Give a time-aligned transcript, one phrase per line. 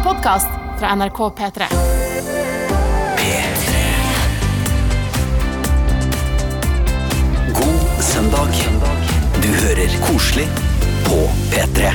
[0.00, 1.66] en podkast fra NRK P3.
[3.18, 3.72] P3.
[7.54, 8.48] God søndag.
[9.42, 10.46] Du hører koselig
[11.04, 11.18] på
[11.52, 11.92] P3.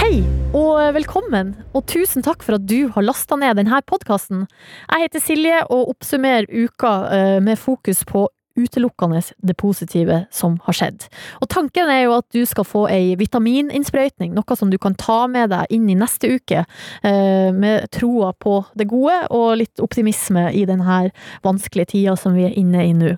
[0.00, 0.24] Hei
[0.56, 4.46] og velkommen, og tusen takk for at du har lasta ned denne podkasten.
[4.90, 8.26] Jeg heter Silje og oppsummerer uka eh, med fokus på
[8.58, 11.06] utelukkende det positive som har skjedd.
[11.42, 15.24] Og tanken er jo at du skal få ei vitamininnsprøytning, noe som du kan ta
[15.30, 16.64] med deg inn i neste uke,
[17.02, 21.08] eh, med troa på det gode og litt optimisme i denne
[21.46, 23.16] vanskelige tida som vi er inne i nå.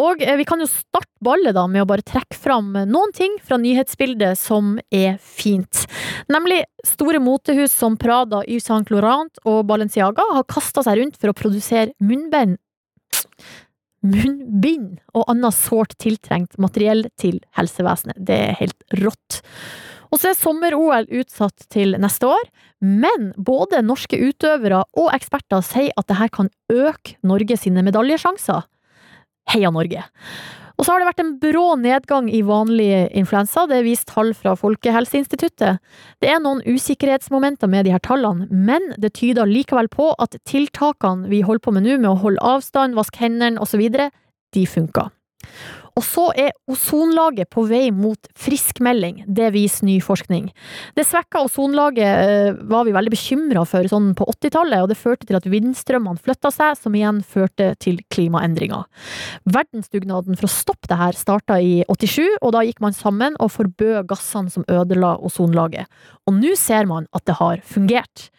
[0.00, 3.36] Og eh, vi kan jo starte ballet da med å bare trekke fram noen ting
[3.44, 5.84] fra nyhetsbildet som er fint.
[6.32, 11.32] Nemlig store motehus som Prada, Yves Saint Laurent og Balenciaga har kasta seg rundt for
[11.32, 12.58] å produsere munnbind
[14.04, 18.20] munnbind og annet sårt tiltrengt materiell til helsevesenet.
[18.20, 19.40] Det er helt rått.
[20.12, 22.44] Og så er sommer-OL utsatt til neste år,
[22.84, 28.62] men både norske utøvere og eksperter sier at dette kan øke Norge sine medaljesjanser.
[29.50, 30.04] Heia Norge!
[30.74, 34.32] Og så har det vært en brå nedgang i vanlig influensa, det er vist tall
[34.34, 35.78] fra Folkehelseinstituttet.
[36.18, 41.30] Det er noen usikkerhetsmomenter med de her tallene, men det tyder likevel på at tiltakene
[41.30, 43.86] vi holder på med nå, med å holde avstand, vaske hendene osv.,
[44.54, 45.12] de funker.
[45.94, 50.48] Og så er ozonlaget på vei mot friskmelding, det viser ny forskning.
[50.96, 55.28] Det svekka ozonlaget eh, var vi veldig bekymra for sånn på 80-tallet, og det førte
[55.28, 58.88] til at vindstrømmene flytta seg, som igjen førte til klimaendringer.
[59.54, 63.54] Verdensdugnaden for å stoppe det her starta i 87, og da gikk man sammen og
[63.54, 65.86] forbød gassene som ødela ozonlaget.
[66.26, 68.32] Og nå ser man at det har fungert.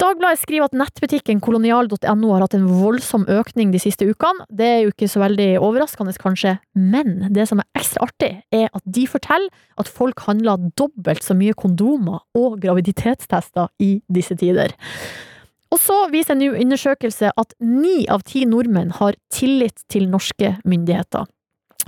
[0.00, 4.46] Dagbladet skriver at nettbutikken kolonial.no har hatt en voldsom økning de siste ukene.
[4.48, 8.70] Det er jo ikke så veldig overraskende, kanskje, men det som er ekstra artig, er
[8.72, 14.72] at de forteller at folk handler dobbelt så mye kondomer og graviditetstester i disse tider.
[15.70, 20.56] Og så viser en ny undersøkelse at ni av ti nordmenn har tillit til norske
[20.64, 21.28] myndigheter.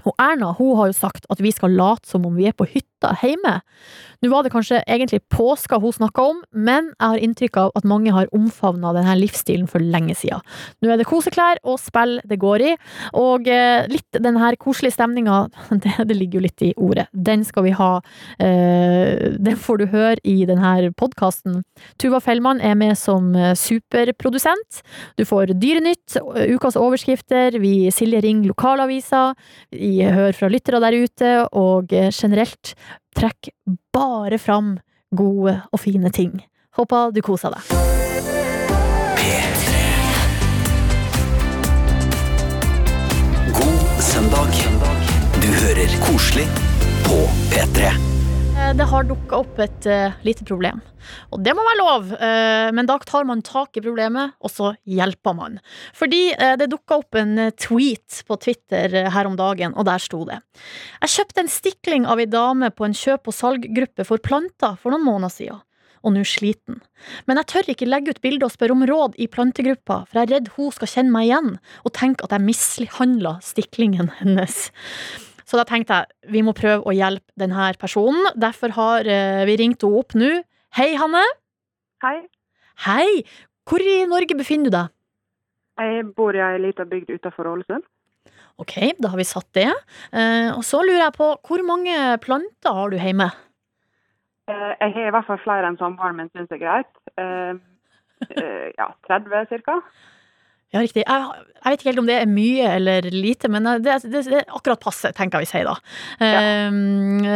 [0.04, 2.68] Og Erna hun har jo sagt at vi skal late som om vi er på
[2.68, 2.91] hytta
[3.22, 3.60] hjemme.
[4.22, 7.86] Nå var det kanskje egentlig påska hun snakka om, men jeg har inntrykk av at
[7.90, 10.44] mange har omfavna denne livsstilen for lenge siden.
[10.78, 12.70] Nå er det koseklær og spill det går i,
[13.18, 15.40] og eh, litt den her koselige stemninga,
[15.82, 17.08] det, det, ligger jo litt i ordet.
[17.10, 17.90] Den skal vi ha.
[18.38, 21.64] Eh, den får du høre i denne podkasten.
[21.98, 24.84] Tuva Fellmann er med som eh, superprodusent.
[25.18, 26.20] Du får Dyrenytt,
[26.54, 29.32] ukas overskrifter, vi Silje Ring lokalavisa,
[29.74, 32.76] vi hører fra lyttere der ute, og generelt
[33.16, 33.52] Trekk
[33.94, 34.76] bare fram
[35.14, 36.38] gode og fine ting.
[36.76, 37.62] Håper du koser deg.
[43.52, 44.56] God søndag.
[45.42, 46.48] Du hører koselig
[47.04, 47.20] på
[47.52, 48.11] P3.
[48.72, 50.78] Det har dukka opp et uh, lite problem.
[51.34, 54.70] Og det må være lov, uh, men da tar man tak i problemet, og så
[54.88, 55.58] hjelper man.
[55.98, 60.22] Fordi uh, det dukka opp en tweet på Twitter her om dagen, og der sto
[60.24, 60.38] det
[61.02, 64.94] Jeg kjøpte en stikling av ei dame på en kjøp- og salggruppe for planter for
[64.94, 65.60] noen måneder siden.
[66.02, 66.80] Og nå sliten.
[67.28, 70.30] Men jeg tør ikke legge ut bilde og spørre om råd i plantegruppa, for jeg
[70.30, 71.52] er redd hun skal kjenne meg igjen
[71.84, 74.64] og tenke at jeg mishandla stiklingen hennes.
[75.52, 78.24] Så da tenkte jeg vi må prøve å hjelpe denne personen.
[78.40, 80.30] Derfor har eh, vi ringt henne opp nå.
[80.78, 81.20] Hei, Hanne.
[82.00, 82.22] Hei.
[82.86, 83.08] Hei.
[83.68, 84.94] Hvor i Norge befinner du deg?
[85.82, 87.84] Jeg bor i ei lita bygd utenfor Ålesund.
[88.64, 89.68] Ok, da har vi satt det.
[90.08, 93.28] Eh, og så lurer jeg på, hvor mange planter har du hjemme?
[94.48, 96.92] Eh, jeg har i hvert fall flere enn samboeren min syns er greit.
[98.78, 99.82] Ja, 30 ca.
[100.72, 101.02] Ja, riktig.
[101.04, 104.38] Jeg, jeg, vet ikke helt om det er mye eller lite, men det, det, det
[104.40, 105.74] er akkurat passe, tenker vi sier da.
[106.22, 106.44] Ja.
[106.72, 107.26] Um,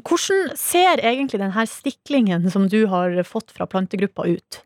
[0.00, 4.62] hvordan ser egentlig denne stiklingen som du har fått fra plantegruppa ut?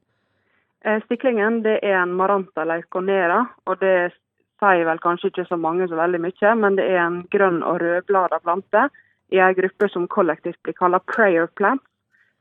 [0.84, 4.12] Eh, stiklingen det er en Maranta leuconera, og det
[4.60, 7.80] sier vel kanskje ikke så mange så veldig mye, men det er en grønn og
[7.82, 8.86] rødblada plante
[9.34, 11.82] i en gruppe som kollektivt blir kalt prayer plant,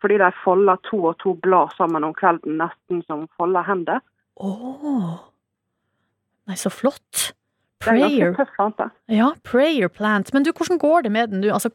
[0.02, 4.00] fordi de folder to og to blad sammen om kvelden, nesten som folder hender.
[4.40, 5.29] Oh.
[6.50, 7.30] Nei, så flott.
[7.80, 8.34] Prayer.
[8.56, 10.34] Plant, Ja, prayer plant.
[10.34, 11.42] Men du, hvordan går det med den?
[11.42, 11.54] nå?
[11.54, 11.70] altså,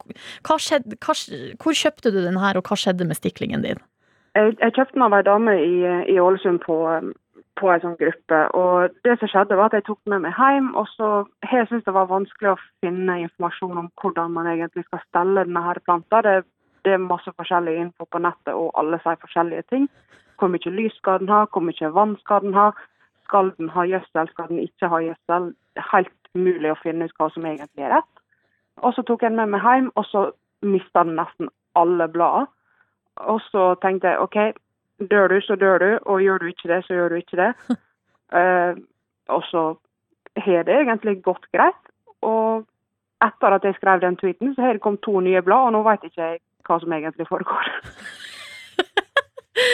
[0.45, 1.15] hva skjedde, hva,
[1.63, 3.81] hvor kjøpte du den her, og hva skjedde med stiklingen din?
[4.35, 5.73] Jeg, jeg kjøpte den av ei dame i,
[6.13, 6.77] i Ålesund på,
[7.57, 8.41] på ei sånn gruppe.
[8.59, 11.11] Og det som skjedde, var at jeg tok den med meg hjem, og så
[11.47, 15.47] har jeg syntes det var vanskelig å finne informasjon om hvordan man egentlig skal stelle
[15.47, 16.21] denne her planta.
[16.27, 16.39] Det,
[16.85, 19.89] det, er masse forskjellig info på nettet, og alle sier forskjellige ting.
[20.37, 22.73] Hvor mye lys skal den ha, hvor mye vann skal den ha
[23.25, 25.49] skal den ha gjødsel, skal den ikke ha gjødsel?
[25.91, 28.11] Helt umulig å finne ut hva som egentlig er rett.
[28.83, 30.25] Og så tok jeg den med meg hjem, og så
[30.65, 31.49] mista den nesten
[31.79, 32.51] alle bladene.
[33.31, 34.37] Og så tenkte jeg OK,
[35.11, 37.51] dør du, så dør du, og gjør du ikke det, så gjør du ikke det.
[38.35, 38.75] Uh,
[39.35, 39.63] og så
[40.37, 41.79] har det egentlig gått greit.
[42.21, 42.65] Og
[43.23, 45.83] etter at jeg skrev den tweeten, så har det kommet to nye blad, og nå
[45.87, 46.35] vet ikke
[46.67, 47.71] hva som egentlig foregår.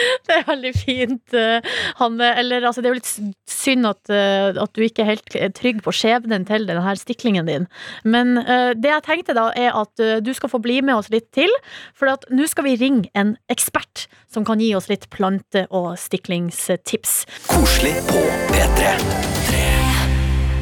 [0.26, 2.32] Det er veldig fint, eh, Hanne.
[2.40, 3.12] Eller altså, det er jo litt
[3.50, 7.68] synd at, eh, at du ikke er helt trygg på skjebnen til denne stiklingen din.
[8.04, 11.10] Men uh, det jeg tenkte da, er at uh, du skal få bli med oss
[11.12, 11.50] litt til.
[11.98, 15.94] For at nå skal vi ringe en ekspert som kan gi oss litt plante- og
[16.00, 17.22] stiklingstips.
[17.50, 18.96] Koselig på P3.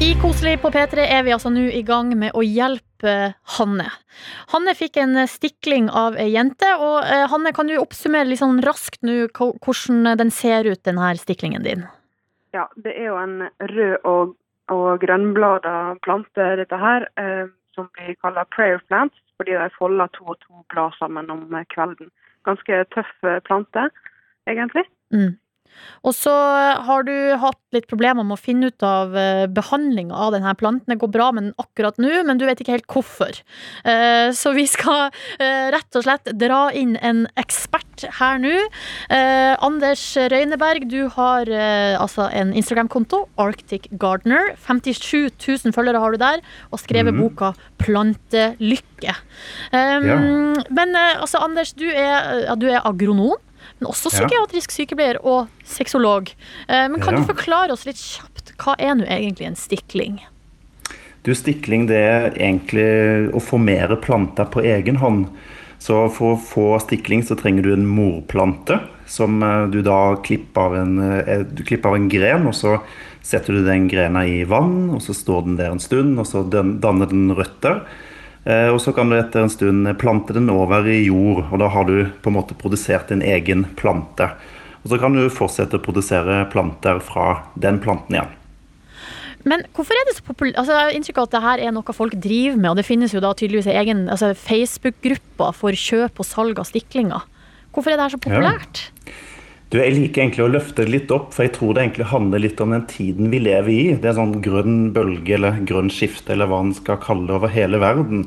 [0.01, 3.87] I Koselig på P3 er vi altså nå i gang med å hjelpe Hanne.
[4.51, 8.61] Hanne fikk en stikling av ei jente, og eh, Hanne, kan du oppsummere litt sånn
[8.65, 11.87] raskt nå hvordan den ser ut, den her stiklingen din?
[12.53, 13.35] Ja, det er jo en
[13.71, 14.35] rød og,
[14.73, 17.45] og grønnblada plante, dette her, eh,
[17.75, 21.67] som blir kalt prayer plants, fordi de folder to og to blad sammen om eh,
[21.73, 22.11] kvelden.
[22.47, 23.87] Ganske tøff eh, plante,
[24.49, 24.83] egentlig.
[25.15, 25.37] Mm.
[26.07, 26.33] Og så
[26.85, 30.89] har du hatt litt problemer med å finne ut av eh, behandlinga av denne planten.
[30.91, 33.41] Det går bra med den akkurat nå, men du vet ikke helt hvorfor.
[33.85, 38.55] Eh, Så vi skal eh, rett og slett dra inn en ekspert her nå.
[39.13, 40.03] Eh, Anders
[40.33, 44.55] Røyneberg, du har eh, altså en Instagram-konto, Arctic Gardener.
[44.65, 47.21] 57 000 følgere har du der, og skrevet mm.
[47.21, 49.17] boka Plantelykke.
[49.71, 50.17] Um, Ja.
[50.69, 53.37] Men eh, altså, Anders, du er, ja, du er agronom.
[53.81, 56.29] Men også psykiatrisk sykepleier og sexolog.
[56.69, 57.21] Eh, Men kan Ja.
[57.21, 60.19] du forklare oss litt kjapt, hva er nå egentlig en stikling?
[61.23, 65.27] Du, Stikling det er egentlig å formere planter på egen hånd.
[65.79, 70.61] Så for å få stikling så trenger du en morplante, som eh, du da klipper
[70.61, 72.79] av en, eh, du klipper av en gren, og så
[73.23, 76.43] setter du den grena i vann, og så står den der en stund, og så
[76.47, 77.81] danner den røtter.
[78.45, 81.69] Eh, Og så kan du etter en stund plante den over i jord, og da
[81.69, 84.31] har du på en måte produsert din egen plante.
[84.81, 88.37] Og så kan du fortsette å produsere planter fra den planten igjen.
[89.45, 90.57] Men hvorfor er det så populært?
[90.57, 92.85] Altså, jeg har inntrykk av at det her er noe folk driver med, og det
[92.85, 97.25] finnes jo da tydeligvis en egen altså, Facebook-grupper for kjøp og salg av stiklinger.
[97.73, 98.83] Hvorfor er det her så populært?
[99.71, 102.41] Du, Jeg liker egentlig å løfte det litt opp, for jeg tror det egentlig handler
[102.43, 103.83] litt om den tiden vi lever i.
[103.95, 107.53] Det er sånn grønn bølge eller grønn skifte eller hva en skal kalle det over
[107.53, 108.25] hele verden.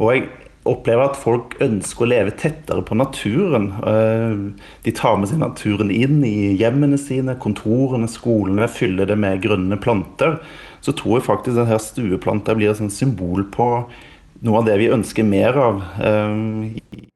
[0.00, 0.24] Og jeg
[0.70, 3.68] opplever at folk ønsker å leve tettere på naturen.
[3.92, 9.44] Eh, De tar med seg naturen inn i hjemmene sine, kontorene, skolene, fyller det med
[9.44, 10.40] grønne planter.
[10.80, 13.70] Så tror jeg faktisk at her stueplanta blir et symbol på
[14.40, 16.36] noe av det vi ønsker mer av eh,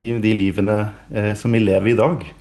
[0.04, 0.82] i de livene
[1.16, 2.32] eh, som vi lever i i dag.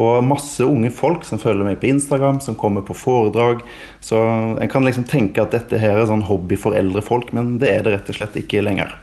[0.00, 3.60] Og masse unge folk som følger meg på Instagram, som kommer på foredrag.
[4.00, 4.16] Så
[4.56, 7.68] en kan liksom tenke at dette her er sånn hobby for eldre folk, men det
[7.74, 8.96] er det rett og slett ikke lenger.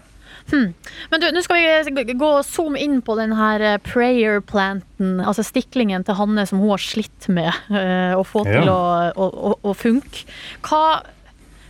[0.47, 5.17] Men du, nå skal vi gå og zoome inn på den her eh, prayer planten,
[5.19, 8.71] altså stiklingen til Hanne som hun har slitt med uh, å få til Ja.
[8.71, 10.23] å, å, å, å funke.
[10.63, 11.01] Hva,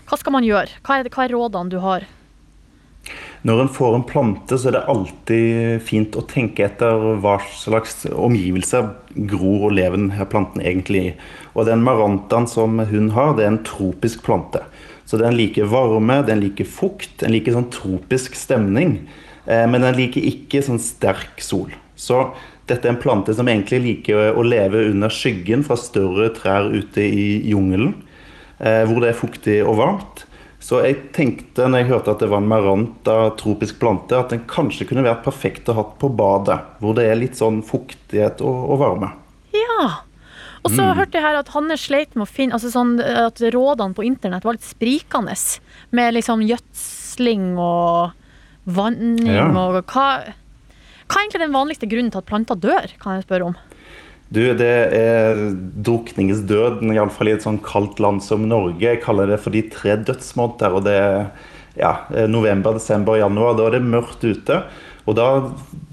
[0.08, 0.78] hva skal man gjøre?
[0.86, 2.06] Hva er, hva er rådene du har?
[3.46, 8.08] Når en får en plante, så er det alltid fint å tenke etter hva slags
[8.10, 8.90] omgivelser
[9.30, 11.14] gror og lever denne planten egentlig i.
[11.54, 14.64] Og den marantaen som hun har, det er en tropisk plante.
[15.08, 19.00] Så den liker varme, den liker fukt, den liker sånn tropisk stemning.
[19.46, 21.72] Eh, Men den liker ikke sånn sterk sol.
[21.96, 22.32] Så
[22.68, 27.06] dette er en plante som egentlig liker å leve under skyggen fra større trær ute
[27.06, 27.94] i jungelen,
[28.60, 30.26] eh, hvor det er fuktig og varmt.
[30.60, 34.42] Så jeg tenkte når jeg hørte at det var en maranta tropisk plante, at den
[34.50, 38.64] kanskje kunne vært perfekt å ha på badet, hvor det er litt sånn fuktighet og,
[38.74, 39.12] og varme.
[39.54, 40.02] Ja.
[40.66, 43.96] Og så hørte jeg her at Hanne sleit med å finne altså sånn, At rådene
[43.96, 45.38] på internett var litt sprikende.
[45.96, 48.12] Med liksom gjødsling og
[48.68, 49.46] vanning Ja.
[49.48, 53.54] og hva, hva er egentlig den vanligste grunnen til at planter dør, kan jeg spørre
[53.54, 53.56] om?
[54.28, 55.38] Du, det er
[55.88, 58.84] drukningsdøden, iallfall i et sånn kaldt land som Norge.
[58.84, 60.76] Jeg kaller det for de tre dødsmåneder.
[60.76, 61.22] Og det er
[61.80, 61.94] ja,
[62.28, 63.56] november, desember januar.
[63.56, 64.62] Da er det mørkt ute.
[65.08, 65.28] Og da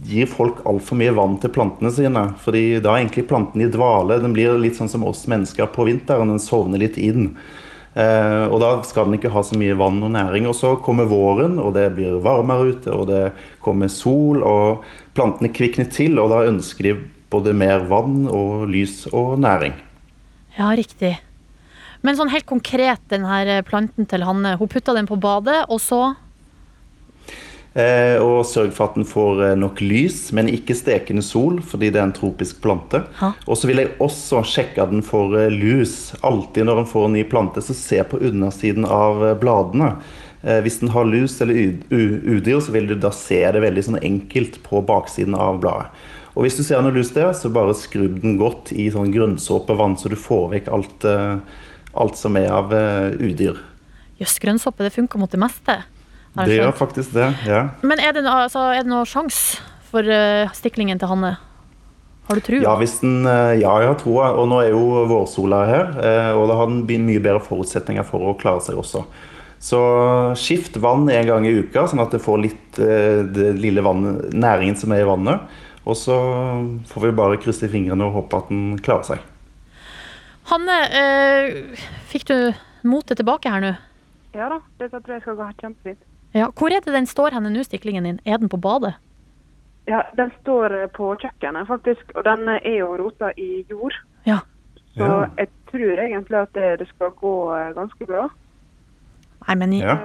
[0.02, 2.24] gir folk altfor mye vann til plantene sine.
[2.42, 4.18] fordi da er egentlig plantene i dvale.
[4.18, 6.34] Den blir litt sånn som oss mennesker på vinteren.
[6.34, 7.36] Den sovner litt inn.
[7.94, 10.48] Eh, og da skal den ikke ha så mye vann og næring.
[10.50, 13.28] Og så kommer våren, og det blir varmere ute, og det
[13.62, 14.82] kommer sol, og
[15.14, 16.96] plantene kvikner til, og da ønsker de
[17.34, 19.76] både mer vann og lys og næring.
[20.54, 21.16] Ja, riktig.
[22.04, 24.54] Men sånn helt konkret, den her planten til Hanne.
[24.60, 26.04] Hun putta den på badet, og så
[27.74, 31.88] Eh, og sørg for at den får eh, nok lys, men ikke stekende sol, fordi
[31.90, 33.00] det er en tropisk plante.
[33.50, 36.12] Og så vil jeg også sjekke at den får eh, lus.
[36.22, 39.96] Alltid når en får en ny plante, så se på undersiden av eh, bladene.
[40.44, 44.02] Eh, hvis den har lus eller udyr, så vil du da se det veldig sånn
[44.04, 45.90] enkelt på baksiden av bladet.
[46.34, 49.94] Og hvis du ser noe lus der, så bare skrubb den godt i sånn grønnsåpevann,
[49.98, 51.62] så du får vekk alt, eh,
[52.02, 53.60] alt som er av eh, udyr.
[54.18, 55.78] Jøss, grønnsåpe, det funker mot det meste.
[56.34, 57.68] Det gjør faktisk det, ja.
[57.86, 59.60] Men er det, altså, er det noe sjanse
[59.92, 61.36] for eh, stiklingen til Hanne?
[62.26, 62.58] Har du tro?
[62.64, 64.32] Ja, den, ja, jeg har troa.
[64.40, 65.90] Og nå er jo vårsola her,
[66.32, 69.02] og da har den mye bedre forutsetninger for å klare seg også.
[69.60, 69.80] Så
[70.40, 74.80] skift vann en gang i uka, sånn at det får litt det lille vann, næringen
[74.80, 75.44] som er i vannet.
[75.84, 76.14] Og så
[76.88, 79.18] får vi bare krysse fingrene og håpe at den klarer seg.
[80.48, 81.76] Hanne, eh,
[82.10, 82.36] fikk du
[82.88, 83.72] motet tilbake her nå?
[84.34, 86.00] Ja da, dette tror jeg skal gå kjempefint.
[86.34, 86.48] Ja.
[86.58, 88.20] Hvor er det den står henne nå, stiklingen din?
[88.26, 88.94] Er den på badet?
[89.86, 93.94] Ja, den står eh, på kjøkkenet faktisk, og den eh, er jo rota i jord.
[94.26, 94.40] Ja.
[94.96, 95.26] Så Ja.
[95.38, 97.34] jeg tror egentlig at det, det skal gå
[97.76, 98.28] ganske bra.
[99.48, 99.98] Nei, men i, Ja.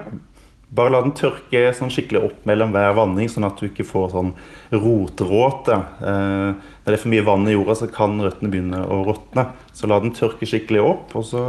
[0.70, 4.12] Bare la den tørke sånn skikkelig opp mellom hver vanning, sånn at du ikke får
[4.14, 4.36] sånn
[4.76, 5.80] rotråte.
[5.98, 9.48] Eh, når det er for mye vann i jorda, så kan røttene begynne å råtne.
[9.74, 11.46] Så la den tørke skikkelig opp, og så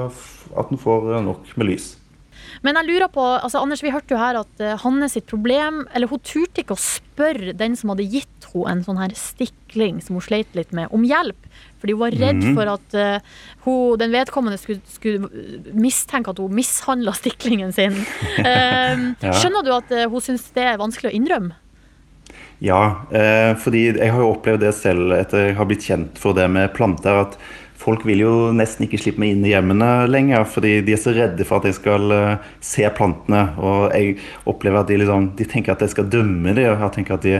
[0.56, 1.90] at den får eh, nok med lys.
[2.62, 5.86] Men jeg lurer på, altså Anders, vi hørte jo her at eh, Hanne sitt problem
[5.96, 10.00] Eller hun turte ikke å spørre den som hadde gitt henne en sånn her stikling
[10.04, 11.38] som hun sleit litt med, om hjelp.
[11.78, 12.54] Fordi hun var redd Mhm.
[12.56, 13.20] for at uh,
[13.64, 15.28] hun, den vedkommende skulle, skulle
[15.72, 17.94] mistenke at hun mishandla stiklingen sin.
[18.42, 19.32] Uh, Ja.
[19.38, 21.54] Skjønner du at uh, hun syns det er vanskelig å innrømme?
[22.60, 26.36] Ja, eh, fordi jeg har jo opplevd det selv etter jeg har blitt kjent for
[26.36, 27.38] det med planter, at
[27.80, 31.14] folk vil jo nesten ikke slippe meg inn i hjemmene lenger, fordi de er så
[31.16, 33.46] redde for at jeg skal eh, se plantene.
[33.60, 34.18] Og jeg
[34.50, 37.38] opplever at de, liksom, de tenker at jeg skal dømme dem, jeg tenker at de,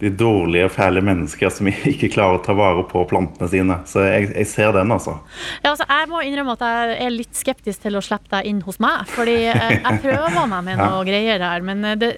[0.00, 3.80] de dårlige og fæle mennesker som ikke klarer å ta vare på plantene sine.
[3.90, 5.18] Så jeg, jeg ser den, altså.
[5.64, 8.62] Ja, altså, jeg må innrømme at jeg er litt skeptisk til å slippe deg inn
[8.66, 9.04] hos meg.
[9.10, 12.12] Fordi eh, jeg prøver meg med noe greier der, men eh, det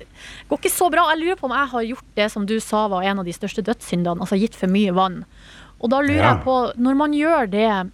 [0.51, 1.09] går ikke så bra.
[1.15, 3.35] Jeg lurer på om jeg har gjort det som du sa var en av de
[3.37, 5.23] største dødssyndene, altså gitt for mye vann.
[5.83, 6.35] Og da lurer Ja.
[6.35, 7.91] jeg på, når man gjør det,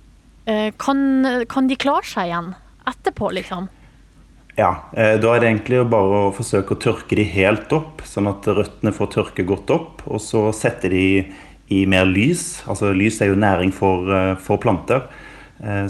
[0.46, 1.00] eh, kan,
[1.48, 2.54] kan de klare seg igjen
[2.86, 3.68] etterpå, liksom?
[4.58, 8.28] Ja, eh, da er det egentlig bare å forsøke å tørke de helt opp, sånn
[8.28, 11.32] at røttene får tørke godt opp, og så sette de
[11.70, 12.62] i mer lys.
[12.66, 15.02] Altså lys er jo næring for, eh, for planter.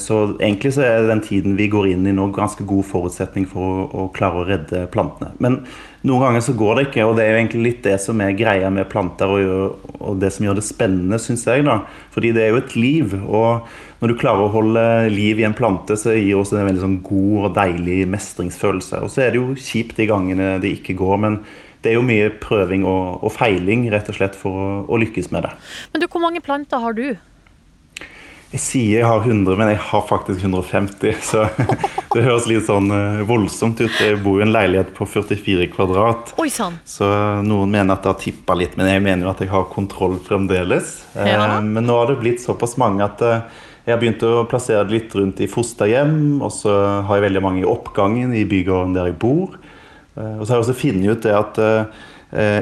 [0.00, 3.60] Så egentlig så er den tiden vi går inn i nå ganske god forutsetning for
[3.60, 5.34] å, å klare å redde plantene.
[5.44, 5.58] Men
[6.06, 8.36] noen ganger så går det ikke, og det er jo egentlig litt det som er
[8.38, 11.66] greia med planter og, og det som gjør det spennende, syns jeg.
[11.66, 11.80] da.
[12.14, 13.16] Fordi det er jo et liv.
[13.26, 13.66] og
[13.98, 16.84] når du klarer å holde liv i en plante, så gir det også en veldig
[16.84, 19.00] sånn god og deilig mestringsfølelse.
[19.02, 21.40] Og så er det jo kjipt de gangene det ikke går, men
[21.82, 25.32] det er jo mye prøving og, og feiling rett og slett for å, å lykkes
[25.34, 25.50] med det.
[25.90, 27.08] Men du, hvor mange planter har du?
[28.48, 31.42] Jeg sier jeg har 100, men jeg har faktisk 150, så
[32.14, 33.92] det høres litt sånn eh, voldsomt ut.
[34.00, 36.32] Jeg bor i en leilighet på 44 kvadrat.
[36.40, 36.78] Oi sånn.
[36.88, 37.04] Så
[37.44, 40.16] noen mener at det har tippa litt, men jeg mener jo at jeg har kontroll
[40.24, 40.94] fremdeles.
[41.12, 41.58] Eh, Ja.
[41.60, 43.44] Men nå har det blitt såpass mange at eh,
[43.84, 46.72] jeg har begynt å plassere det litt rundt i fosterhjem, og så
[47.04, 49.54] har jeg veldig mange i oppgangen i bygården der jeg bor.
[50.18, 51.60] Og så har jeg også funnet ut det at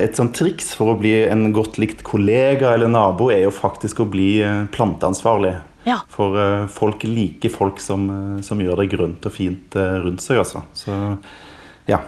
[0.07, 4.05] et sånt triks for å bli en godt likt kollega eller nabo, er jo faktisk
[4.05, 4.29] å bli
[4.77, 5.57] planteansvarlig.
[5.87, 6.01] Ja.
[6.11, 10.25] For uh, folk liker folk som, eh, som gjør det grønt og fint uh, rundt
[10.25, 10.65] seg, altså.
[10.75, 10.93] Så
[11.87, 12.01] ja.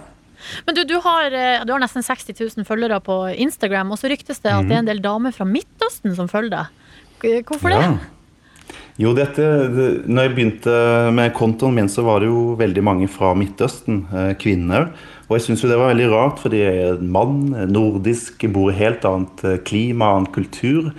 [0.66, 1.35] Men du, du, har,
[1.66, 4.82] du har nesten 60 000 følgere på Instagram, og så ryktes det at det er
[4.85, 7.42] en del damer fra Midtøsten som følger deg.
[7.47, 7.80] Hvorfor det?
[7.82, 8.76] Ja.
[9.02, 9.44] Jo, dette,
[9.75, 10.76] det, når jeg begynte
[11.14, 14.04] med kontoen min, så var det jo veldig mange fra Midtøsten,
[14.38, 14.92] kvinner.
[15.26, 17.40] Og jeg syns jo det var veldig rart, fordi jeg er en mann,
[17.75, 20.92] nordisk, bor i helt annet klima, annen kultur.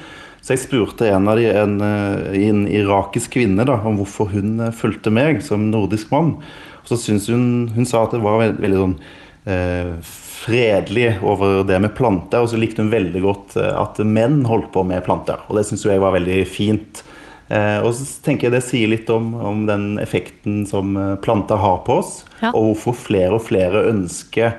[0.50, 4.56] Så jeg spurte en av de, en, eh, en irakisk kvinne da, om hvorfor hun
[4.66, 6.32] eh, fulgte meg som nordisk mann.
[6.82, 8.96] Og så syns hun, hun sa at det var veldig, veldig sånn
[9.46, 9.92] eh,
[10.40, 14.72] fredelig over det med planter, og så likte hun veldig godt eh, at menn holdt
[14.74, 15.46] på med planter.
[15.52, 17.04] Og det syns jeg var veldig fint.
[17.54, 21.84] Eh, og så tenker jeg det sier litt om, om den effekten som planter har
[21.86, 22.56] på oss, Ja.
[22.56, 24.56] og hvorfor flere og flere ønsker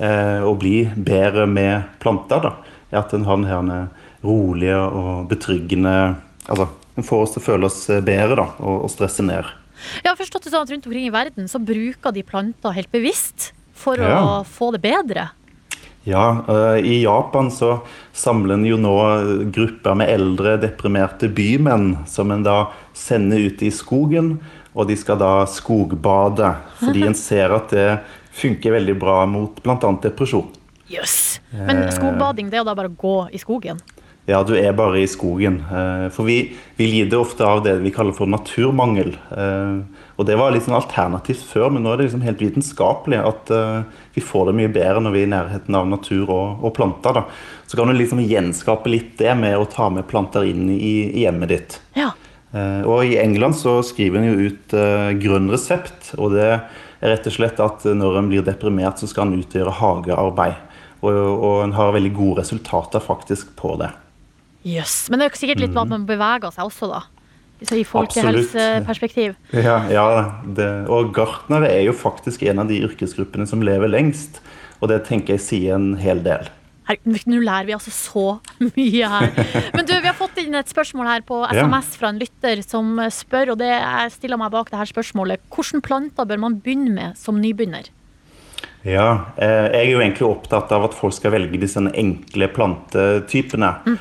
[0.00, 2.48] eh, å bli bedre med planter.
[2.48, 2.56] da.
[2.94, 3.88] At den har den her
[4.24, 8.82] rolige og betryggende Altså, den får oss til å føle oss eh, bedre da, og,
[8.84, 9.46] og stresse ned.
[10.04, 12.90] Jeg har forstått det sånn at rundt omkring i verden så bruker de planter helt
[12.92, 15.30] bevisst for å få det bedre.
[16.04, 17.78] Ja, eh, i Japan så
[18.12, 18.92] samler en jo nå
[19.56, 22.58] grupper med eldre, deprimerte bymenn, som en da
[22.92, 24.34] sender ut i skogen,
[24.74, 27.88] og de skal da skogbade, fordi en ser at det
[28.34, 29.94] funker veldig bra mot bl.a.
[30.04, 30.50] depresjon.
[30.90, 31.40] Jøss!
[31.52, 31.90] Men Eh.
[31.96, 33.78] skogbading, det er jo da bare å gå i skogen.
[34.26, 35.58] ja, du er bare i skogen.
[35.70, 39.16] Eh, For vi, vi lider ofte av det vi kaller for naturmangel.
[39.36, 39.82] Eh,
[40.16, 43.50] Og det var litt sånn alternativt før, men nå er det liksom helt vitenskapelig at
[43.50, 43.82] eh,
[44.14, 47.12] vi får det mye bedre når vi er i nærheten av natur og, og planter.
[47.14, 47.24] Da.
[47.66, 51.24] Så kan du liksom gjenskape litt det med å ta med planter inn i, i
[51.24, 51.80] hjemmet ditt.
[51.98, 52.12] Ja.
[52.86, 54.70] Og i England så skriver en jo ut
[55.18, 56.60] grønn resept, og det er
[57.02, 60.54] rett og slett at når en blir deprimert, så skal en utgjøre hagearbeid.
[61.04, 63.90] Og, og en har veldig gode resultater faktisk på det.
[64.64, 65.10] Jøss.
[65.12, 67.02] Men det er jo sikkert litt med at man beveger seg også, da.
[67.64, 69.34] Så I folkehelseperspektiv.
[69.56, 70.04] Ja, ja
[70.56, 74.40] det, og gartnere er jo faktisk en av de yrkesgruppene som lever lengst.
[74.82, 76.48] Og det tenker jeg sier en hel del.
[76.88, 78.24] Her- Nå lærer vi altså så
[78.60, 79.30] mye her.
[79.72, 82.98] Men du, vi har fått inn et spørsmål her på SMS fra en lytter som
[83.08, 85.40] spør, og det jeg stiller meg bak det her spørsmålet.
[85.54, 87.88] Hvilke planter bør man begynne med som nybegynner?
[88.84, 92.50] Ja, eh, jeg er jo egentlig opptatt av at folk skal velge de sånne enkle
[92.52, 93.70] plantetypene.
[93.88, 93.96] Mm.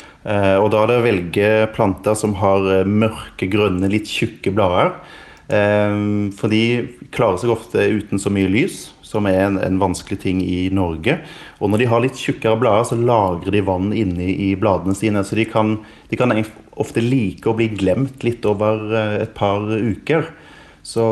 [0.64, 4.92] og da er det å velge planter som har eh, mørke, grønne, litt tjukke blader.
[5.48, 5.96] Eh,
[6.36, 6.64] for de
[7.16, 11.20] klarer seg ofte uten så mye lys, som er en, en vanskelig ting i Norge.
[11.62, 15.24] Og når de har litt tjukkere blader, så lagrer de vann inni i bladene sine.
[15.24, 15.78] Så de kan,
[16.12, 16.34] de kan
[16.82, 20.28] ofte like å bli glemt litt over eh, et par uker.
[20.84, 21.04] Så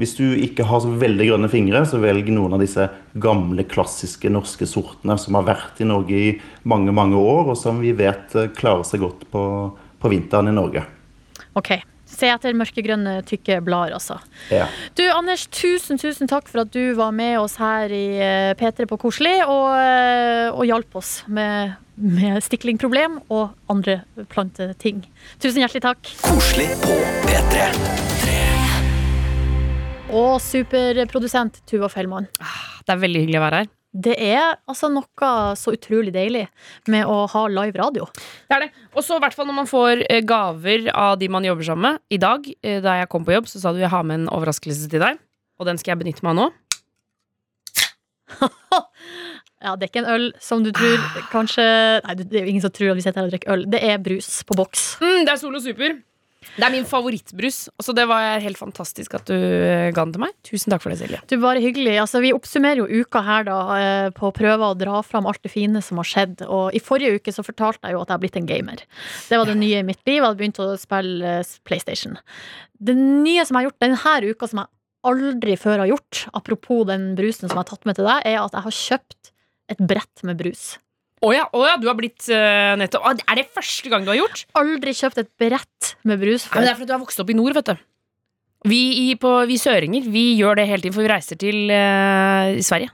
[0.00, 2.88] hvis du ikke har så veldig grønne fingre, så velg noen av disse
[3.22, 6.32] gamle, klassiske norske sortene som har vært i Norge i
[6.66, 9.42] mange, mange år, og som vi vet eh, klarer seg godt på,
[10.02, 10.82] på vinteren i Norge.
[11.56, 14.20] Ok, Se etter mørkegrønne, tykke blader, altså.
[14.54, 14.68] Ja.
[14.96, 18.86] Du, Anders, tusen, tusen takk for at du var med oss her i eh, P3
[18.88, 24.00] på Koselig og, eh, og hjalp oss med, med stiklingproblem og andre
[24.32, 25.02] planteting.
[25.42, 26.14] Tusen hjertelig takk.
[26.24, 28.15] Koselig på P3.
[30.16, 32.28] Og superprodusent Tuva Fellmann.
[32.86, 33.72] Det er veldig hyggelig å være her.
[33.96, 36.44] Det er altså noe så utrolig deilig
[36.92, 38.06] med å ha live radio.
[38.48, 38.70] Det er det.
[38.92, 41.86] Og så i hvert fall når man får eh, gaver av de man jobber sammen
[41.88, 42.02] med.
[42.12, 44.28] I dag, eh, da jeg kom på jobb, så sa du jeg har med en
[44.36, 45.20] overraskelse til deg.
[45.60, 46.48] Og den skal jeg benytte meg av nå.
[49.66, 51.00] Ja, det er ikke en øl som du tror
[51.32, 51.64] kanskje
[52.04, 53.64] Nei, det er jo ingen som tror at vi sitter her og drikker øl.
[53.72, 54.82] Det er brus på boks.
[55.00, 55.96] Mm, det er Solo Super.
[56.56, 57.58] Det er min favorittbrus.
[57.82, 60.36] Så det var helt fantastisk at du eh, ga den til meg.
[60.46, 61.20] Tusen takk for det, Silje.
[61.28, 61.96] Du, bare hyggelig.
[62.02, 65.42] Altså, vi oppsummerer jo uka her da eh, på å prøve å dra fram alt
[65.44, 66.46] det fine som har skjedd.
[66.46, 68.86] Og i forrige uke så fortalte jeg jo at jeg har blitt en gamer.
[69.28, 70.20] Det var det nye i mitt liv.
[70.20, 72.16] Jeg hadde begynt å spille eh, PlayStation.
[72.78, 74.72] Det nye som jeg har gjort denne uka, som jeg
[75.06, 78.40] aldri før har gjort, apropos den brusen som jeg har tatt med til deg, er
[78.42, 79.32] at jeg har kjøpt
[79.72, 80.76] et brett med brus.
[81.26, 84.12] Å ja, å ja, du har blitt eh, nettopp Å, Er det første gang du
[84.12, 84.44] har gjort?
[84.60, 86.66] Aldri kjøpt et brett med brus Ja, men før.
[86.66, 87.80] det er fordi du har vokst opp i nord, vet du.
[88.66, 92.56] Vi, i, på, vi søringer vi gjør det hele tiden, for vi reiser til eh,
[92.66, 92.92] Sverige.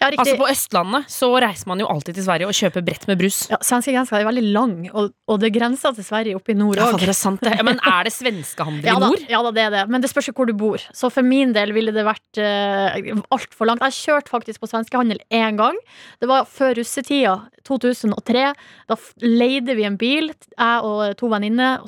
[0.00, 0.10] Ja.
[0.10, 3.42] Altså På Østlandet så reiser man jo alltid til Sverige og kjøper brett med brus.
[3.50, 6.98] ja, Svenskegrensa er veldig lang, og, og det grenser til Sverige oppe i nord òg.
[7.00, 7.54] det.
[7.56, 9.24] Ja, men er det svenskehandel Ja i da, nord?
[9.30, 9.84] ja da, det er det.
[9.92, 10.82] Men det spørs jo hvor du bor.
[10.96, 13.84] Så for min del ville det vært uh, altfor langt.
[13.90, 15.78] Jeg kjørte faktisk på svenskehandel én gang.
[16.20, 17.36] Det var før russetida,
[17.68, 18.44] 2003.
[18.90, 21.84] Da leide vi en bil, jeg og to venninner.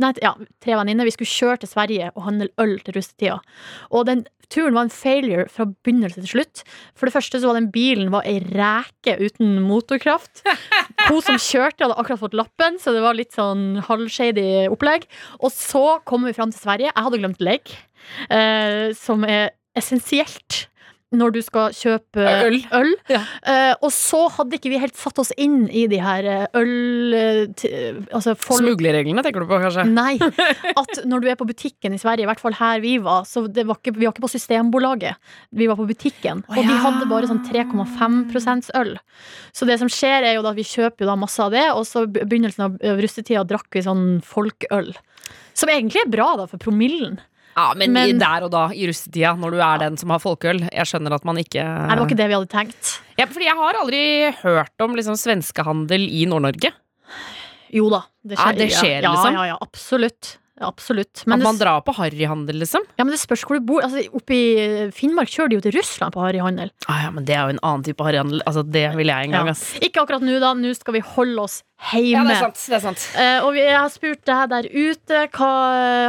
[0.00, 1.08] Nei, ja, tre venninner.
[1.08, 3.40] Vi skulle kjøre til Sverige og handle øl til russetida.
[3.90, 6.62] Og den turen var en failure fra begynnelse til slutt.
[6.96, 10.44] For det første så var den bilen var ei reke uten motorkraft.
[11.08, 15.08] Hun som kjørte, hadde akkurat fått lappen, så det var litt sånn halvshady opplegg.
[15.40, 16.92] Og så kommer vi fram til Sverige.
[16.92, 17.76] Jeg hadde glemt legg,
[18.30, 20.66] eh, som er essensielt
[21.14, 22.24] når du skal kjøpe
[22.74, 22.90] Øl.
[23.10, 23.20] Ja.
[23.46, 27.14] Uh, og så hadde ikke vi helt satt oss inn i de her eh, øl...
[27.14, 29.84] eh, altså folk- Smuglerreglene tenker du på, kanskje?
[29.86, 30.16] Nei.
[30.80, 33.44] At når du er på butikken i Sverige, i hvert fall her vi var, så
[33.46, 35.20] det var ikke, vi var ikke på Systembolaget.
[35.54, 36.42] Vi var på butikken.
[36.48, 36.80] Å, Og de ja.
[36.88, 38.92] hadde bare sånn 3,5 øl.
[39.54, 42.04] Så det som skjer, er jo at vi kjøper jo masse av det, og så
[42.10, 44.90] begynnelsen av russetida drakk vi sånn folkøl.
[45.56, 47.20] Som egentlig er bra, da, for promillen.
[47.56, 50.60] Ja, men, Men- der og da, i russetida, når du er den som har folkeøl
[50.68, 52.90] Jeg skjønner at man ikke Nei, det var ikke det vi hadde tenkt.
[53.16, 54.02] ja, Fordi jeg har aldri
[54.42, 56.72] hørt om liksom, svenskehandel i Nord-Norge.
[57.72, 58.02] Jo da.
[58.22, 59.32] Det Ja, det skjer, ja, liksom.
[59.34, 60.36] Ja, ja, absolutt.
[60.60, 61.20] Absolutt.
[61.26, 62.80] Men at man drar på harryhandel, liksom.
[62.96, 63.82] ja, men det spørs hvor du bor.
[63.84, 66.70] Altså, oppe i Finnmark kjører de jo til Russland på harryhandel.
[66.88, 68.40] Ah, ja, men det er jo en annen type harryhandel.
[68.48, 69.56] Altså, det vil jeg en gang, Ja.
[69.84, 70.54] Ikke akkurat nå, da.
[70.56, 72.08] Nå skal vi holde oss hjemme.
[72.10, 72.60] Ja, det er sant.
[72.66, 73.02] Det er sant.
[73.20, 75.50] Eh, og jeg har spurt deg der ute hva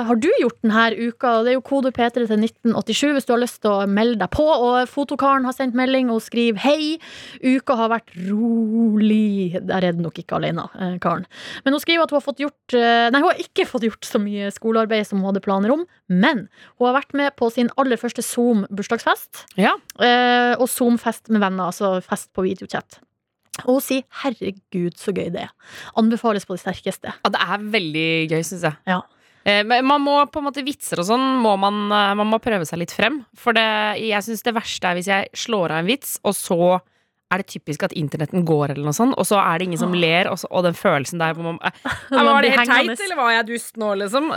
[0.08, 1.34] har du gjort denne uka.
[1.44, 4.32] Det er jo kode P3 til 1987 hvis du har lyst til å melde deg
[4.34, 4.46] på.
[4.48, 6.98] Og Fotokaren har sendt melding og skriver hei.
[7.44, 9.60] Uka har vært rolig.
[9.60, 11.28] Der er den nok ikke alene, eh, Karen.
[11.66, 14.08] Men hun skriver at hun har fått gjort eh, Nei, hun har ikke fått gjort
[14.08, 15.84] så mye skolearbeid som hun hadde planer om.
[16.08, 19.46] Men hun har vært med på sin aller første Zoom-bursdagsfest.
[19.60, 19.76] Ja.
[20.58, 23.02] Og Zoom-fest med venner, altså fest på videochat.
[23.66, 25.54] Og hun sier 'herregud, så gøy det er'.
[25.98, 27.14] Anbefales på det sterkeste.
[27.14, 28.76] Ja, det er veldig gøy, syns jeg.
[28.88, 29.02] Ja.
[29.48, 32.40] Eh, Men man må på en måte vitser og sånn må man, eh, man må
[32.44, 33.22] prøve seg litt frem.
[33.36, 36.82] For det, jeg syns det verste er hvis jeg slår av en vits, og så
[37.32, 39.92] er det typisk at internetten går, eller noe sånt, og så er det ingen som
[39.94, 41.72] ler, og, så, og den følelsen der hvor man, eh,
[42.12, 44.32] Var det helt teit, eller var jeg dust nå, liksom?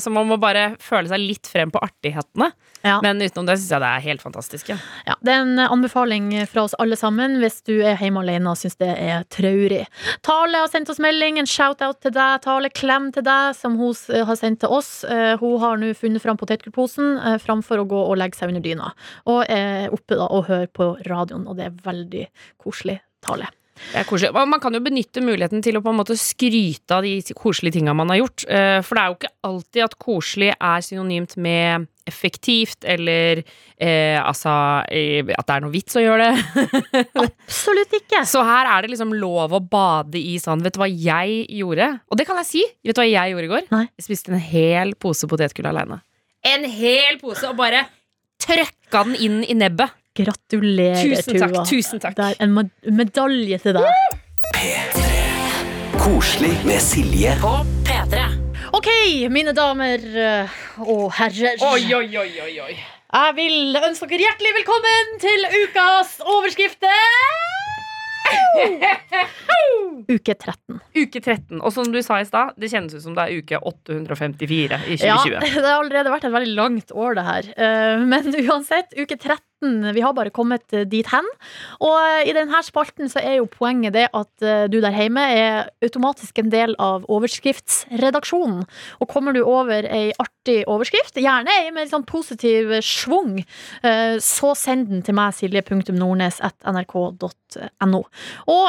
[0.00, 2.50] Så man må bare føle seg litt frem på artighetene.
[2.84, 2.98] Ja.
[3.02, 4.68] Men utenom det syns jeg det er helt fantastisk.
[4.68, 4.76] Ja.
[5.08, 8.58] Ja, det er en anbefaling fra oss alle sammen hvis du er hjemme alene og
[8.60, 9.86] syns det er traurig.
[10.26, 12.42] Tale har sendt oss melding, en shout-out til deg.
[12.44, 13.94] Tale, klem til deg, som hun
[14.28, 14.92] har sendt til oss.
[15.08, 18.64] Eh, Hun har nå funnet fram potetgullposen eh, framfor å gå og legge seg under
[18.64, 18.92] dyna.
[19.30, 22.26] Og er oppe da og hører på radioen, og det er veldig
[22.60, 23.48] koselig tale.
[23.74, 24.46] Det er koselig.
[24.46, 27.94] Man kan jo benytte muligheten til å på en måte skryte av de koselige tinga
[27.96, 28.44] man har gjort.
[28.46, 33.40] Eh, For det er jo ikke alltid at koselig er synonymt med effektivt, eller
[33.80, 34.52] eh, altså
[34.92, 37.04] eh, at det er noe vits å gjøre det.
[37.24, 38.22] Absolutt ikke!
[38.28, 41.88] Så her er det liksom lov å bade i sånn Vet du hva jeg gjorde?
[42.12, 42.64] Og det kan jeg si.
[42.84, 43.66] Vet du hva jeg gjorde i går?
[43.74, 43.84] Nei.
[43.98, 46.02] Jeg spiste en hel pose potetgull aleine.
[46.44, 47.86] En hel pose, og bare
[48.44, 49.96] trøkka den inn i nebbet.
[50.14, 51.50] Gratulerer, Tusen takk.
[51.50, 51.64] Tuva.
[51.66, 53.84] tusen takk Det er en med- medalje til deg.
[54.54, 55.00] P3.
[55.98, 58.20] Koselig med Silje På P3.
[58.74, 58.88] Ok,
[59.30, 60.48] mine damer eh,
[60.78, 61.58] og herrer.
[61.62, 62.60] oi, oi, oi, oi.
[62.62, 62.76] oi.
[63.14, 66.88] Jeg vil ønske dere hjertelig velkommen til ukas overskrifter.
[70.14, 70.80] Uke 13.
[70.96, 71.60] Uke 13.
[71.62, 74.96] Og som du sa i stad, det kjennes ut som det er uke 854 i
[74.98, 75.06] 2020.
[75.06, 77.44] Ja, det har allerede vært et veldig langt år, det her.
[77.56, 79.38] Eh, Men uansett, uke 13
[79.94, 81.26] Vi har bare kommet eh, dit hen.
[81.80, 85.22] Og eh, i denne spalten så er jo poenget det at eh, du der hjemme
[85.34, 88.64] er automatisk en del av overskriftsredaksjonen.
[89.00, 93.44] Og kommer du over ei artig overskrift, gjerne ei med litt sånn positiv schwung,
[94.20, 98.00] så send den til meg, silje.nordnes.nrk.no.
[98.52, 98.66] Og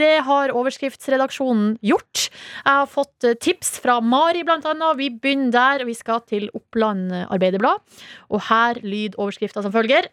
[0.00, 2.16] det har overskriftsredaksjonen gjort.
[2.26, 4.98] Jeg har fått tips fra Mari, blant annet.
[4.98, 5.86] Vi begynner der.
[5.86, 7.78] Vi skal til Oppland Arbeiderblad.
[8.34, 10.04] Og her lyd overskrifta som følger.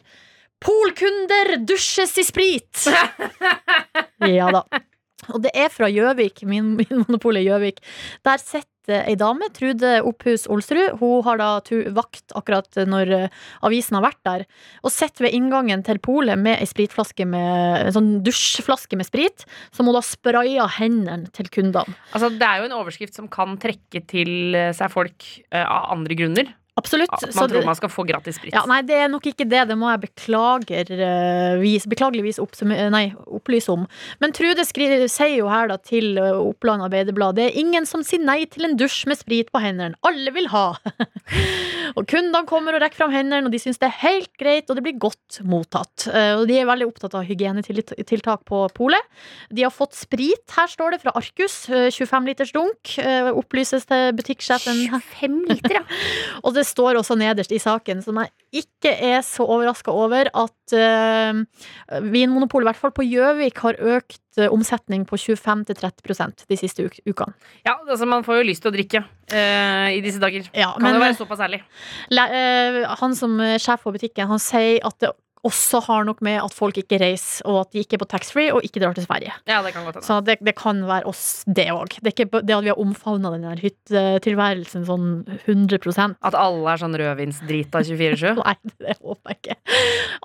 [0.61, 2.85] Polkunder dusjes i sprit!
[4.37, 4.65] ja da.
[5.29, 7.81] Og det er fra Gjøvik, min, min monopol er Gjøvik.
[8.25, 10.97] Der sitter ei dame, Trude Opphus Olsrud.
[10.99, 11.49] Hun har da
[11.93, 14.45] vakt akkurat når eh, avisen har vært der.
[14.81, 19.45] Og sitter ved inngangen til polet med ei spritflaske med, en sånn dusjflaske med sprit,
[19.75, 21.97] som hun da sprayer hendene til kundene.
[22.11, 25.93] Altså, det er jo en overskrift som kan trekke til eh, seg folk uh, av
[25.97, 26.55] andre grunner.
[26.79, 27.11] Absolutt.
[27.19, 28.53] Så man tror det- man skal få gratis sprit.
[28.53, 29.67] Ja, nei, det er nok ikke det.
[29.67, 33.87] Det må jeg beklager, eh, beklageligvis eh, nei, opplyse om.
[34.21, 38.03] Men Trude skriver, sier jo her da til eh, Oppland Arbeiderblad det er ingen som
[38.03, 39.95] sier nei til en dusj med sprit på hendene.
[40.01, 40.77] Alle vil ha.
[41.97, 44.75] og kundene kommer og rekker fram hendene, og de syns det er helt greit, og
[44.79, 46.07] det blir godt mottatt.
[46.07, 49.03] Og de er veldig opptatt av hygienetiltak på polet.
[49.51, 51.69] De har fått sprit, her står det, fra Arcus.
[51.69, 52.95] eh, 25 liters dunk.
[53.35, 54.85] Opplyses til butikksjefen.
[54.87, 55.83] 25 liter, ja.
[56.45, 58.31] Og det står også nederst i saken, som jeg
[58.63, 64.19] ikke er så overraska over, at uh, Vinmonopolet, i hvert fall på Gjøvik, har økt
[64.41, 67.33] eh, omsetning på 25-30% de siste uk ukene.
[67.67, 70.47] ja altså, man får jo lyst til å drikke uh, i disse dager.
[70.53, 71.61] Ja, Kan men jo være såpass ærlig.
[72.11, 75.11] le- uh, han som er sjef for butikken, han sier at det
[75.47, 78.51] også har nok med at folk ikke reiser, og at de ikke er på taxfree
[78.53, 79.33] og ikke drar til Sverige.
[79.49, 80.05] Ja, det kan godt hende.
[80.05, 81.97] Så det, det kan være oss, det òg.
[82.05, 85.07] Det det at vi har omfavna den der hyttetilværelsen sånn
[85.47, 88.37] 100% At alle er sånn rødvinsdrita 24-7.
[88.41, 89.59] Nei, det håper jeg ikke.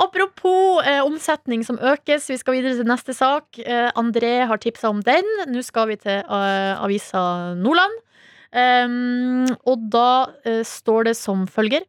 [0.07, 3.57] Apropos eh, omsetning som økes, vi skal videre til neste sak.
[3.63, 5.37] Eh, André har tipsa om den.
[5.49, 8.03] Nå skal vi til eh, avisa Nordland.
[8.57, 10.09] Um, og da
[10.47, 11.85] eh, står det som følger.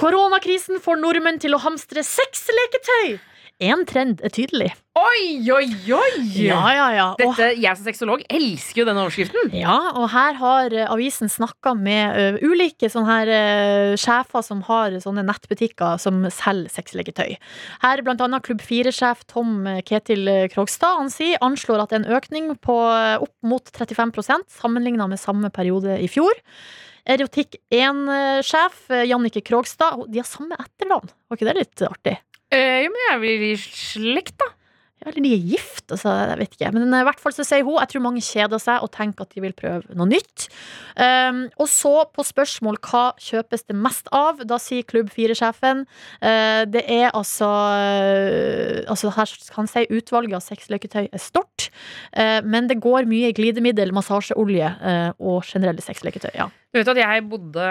[0.00, 3.18] Koronakrisen får nordmenn til å hamstre sexleketøy!
[3.62, 4.70] Én trend er tydelig.
[4.98, 6.22] Oi, oi, oi!
[6.44, 7.04] Ja, ja, ja.
[7.18, 9.52] Dette, jeg som sexolog elsker jo denne overskriften.
[9.54, 14.64] ja, og her har eh, avisen snakka med ø, ulike sånne her ø, sjefer som
[14.66, 17.36] har sånne nettbutikker som selger sexleketøy.
[17.84, 20.98] Her blant annet Klubb 4-sjef Tom Ketil Krogstad.
[20.98, 22.76] Han sier anslår at en økning på
[23.22, 26.34] opp mot 35% sammenligna med samme periode i fjor.
[27.08, 30.04] Erotikk 1-sjef Jannike Krogstad.
[30.10, 31.10] De har samme etternavn.
[31.30, 32.18] Var ikke det litt artig?
[32.52, 34.52] Eh, jo, men jeg blir i slekt, da.
[35.02, 36.70] Ja, Eller de er gift, altså, jeg vet ikke.
[36.76, 39.34] Men i hvert fall så sier hun Jeg tror mange kjeder seg og tenker at
[39.34, 40.46] de vil prøve noe nytt.
[40.94, 45.84] Um, og så på spørsmål hva kjøpes det mest av, da sier Klubb 4-sjefen
[46.22, 51.70] uh, det er altså uh, Altså her kan si utvalget av sexleketøy er stort,
[52.14, 54.70] uh, men det går mye glidemiddel, massasjeolje
[55.18, 56.30] og generelle sexleketøy.
[56.36, 56.48] Ja.
[56.72, 57.70] Du vet at jeg bodde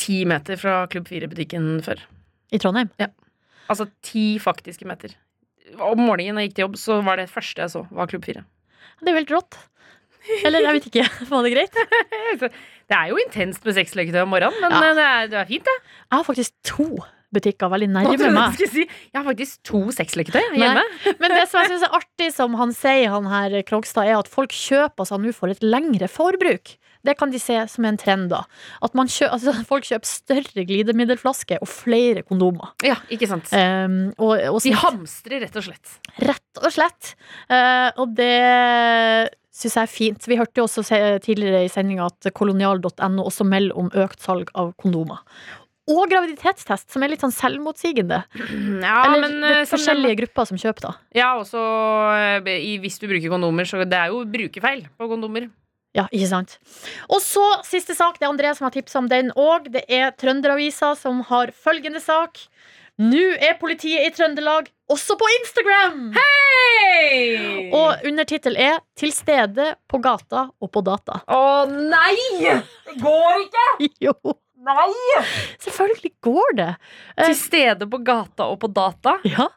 [0.00, 2.02] ti meter fra Klubb 4-butikken før.
[2.54, 2.90] I Trondheim.
[3.70, 5.14] Altså ti faktiske meter.
[5.80, 8.44] om morgenen jeg gikk til jobb, så var det første jeg så, var Klubb 4.
[9.00, 9.56] Det er jo helt rått.
[10.44, 11.80] Eller jeg vet ikke, var det greit?
[12.84, 14.80] Det er jo intenst med sexleketøy om morgenen, men Ja.
[14.90, 15.76] eh, det, er, det er fint, det.
[16.10, 16.86] Jeg har faktisk to
[17.34, 18.58] butikker veldig nærme meg.
[18.60, 18.84] si?
[18.84, 20.60] Jeg har faktisk to sexleketøy Nei.
[20.60, 20.82] hjemme.
[21.22, 24.28] Men det som jeg syns er artig, som han sier, han her Krogstad, er at
[24.30, 26.76] folk kjøper seg nå for et lengre forbruk.
[27.04, 28.42] Det kan de se som en trend, da.
[28.84, 32.72] At man kjø altså, folk kjøper større glidemiddelflasker og flere kondomer.
[32.86, 33.50] Ja, ikke sant.
[33.52, 35.98] Um, og, og De hamstrer, rett og slett.
[36.24, 37.14] Rett og slett.
[37.52, 38.32] Uh, og det
[39.54, 40.24] syns jeg er fint.
[40.30, 40.82] Vi hørte jo også
[41.22, 45.20] tidligere i sendinga at kolonial.no også melder om økt salg av kondomer.
[45.84, 48.22] Og graviditetstest, som er litt sånn selvmotsigende.
[48.84, 50.92] Ja, Eller men det eh, er som- forskjellige grupper som kjøper, da.
[51.16, 51.60] Ja, også
[52.40, 55.50] eh, i, hvis du bruker kondomer, så det er jo brukerfeil på kondomer.
[55.94, 56.56] Ja, ikke sant.
[57.06, 58.18] Og så siste sak.
[58.18, 59.70] Det er André som har tipsa om den òg.
[59.74, 62.40] Det er Trønderavisa som har følgende sak.
[62.98, 66.12] Nå er politiet i Trøndelag også på Instagram!
[66.14, 67.70] Hei!
[67.74, 71.22] Og undertittel er 'Til stede på gata og på data'.
[71.26, 72.14] Å nei!
[72.86, 73.66] Det går ikke!
[74.06, 74.14] Jo,
[74.64, 75.24] Nei!
[75.58, 76.70] selvfølgelig går det.
[77.24, 79.18] Til stede på gata og på data.
[79.26, 79.48] Ja,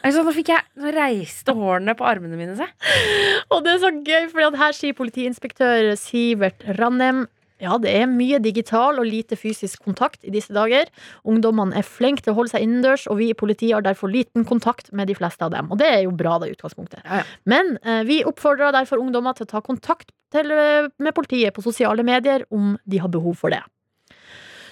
[0.00, 2.70] Altså, nå jeg Nå reiste hårene på armene mine seg.
[3.52, 7.26] Og det er så gøy, for her sier politiinspektør Sivert Rannem
[7.60, 10.88] ja, det er mye digital og lite fysisk kontakt i disse dager.
[11.28, 14.46] Ungdommene er flinke til å holde seg innendørs, og vi i politiet har derfor liten
[14.48, 15.68] kontakt med de fleste av dem.
[15.68, 17.04] Og det er jo bra, da, i utgangspunktet.
[17.04, 17.26] Ja, ja.
[17.50, 21.64] Men eh, vi oppfordrer derfor ungdommer til å ta kontakt til, eh, med politiet på
[21.66, 23.60] sosiale medier om de har behov for det.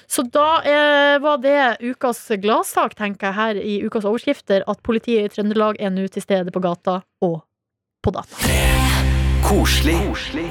[0.08, 5.28] Så da eh, var det ukas gladsak, tenker jeg, her i ukas overskrifter, at politiet
[5.28, 7.42] i Trøndelag er nå til stede på gata og
[8.04, 8.38] på data.
[9.44, 9.98] Koselig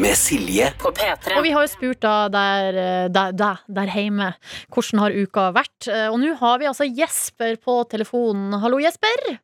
[0.02, 1.36] med Silje På P3.
[1.38, 4.30] Og vi har jo spurt da der, eh, der, der, der hjemme
[4.74, 5.90] hvordan har uka vært.
[5.90, 8.54] Eh, Og nå har vi altså Jesper på telefonen.
[8.62, 9.40] Hallo, Jesper.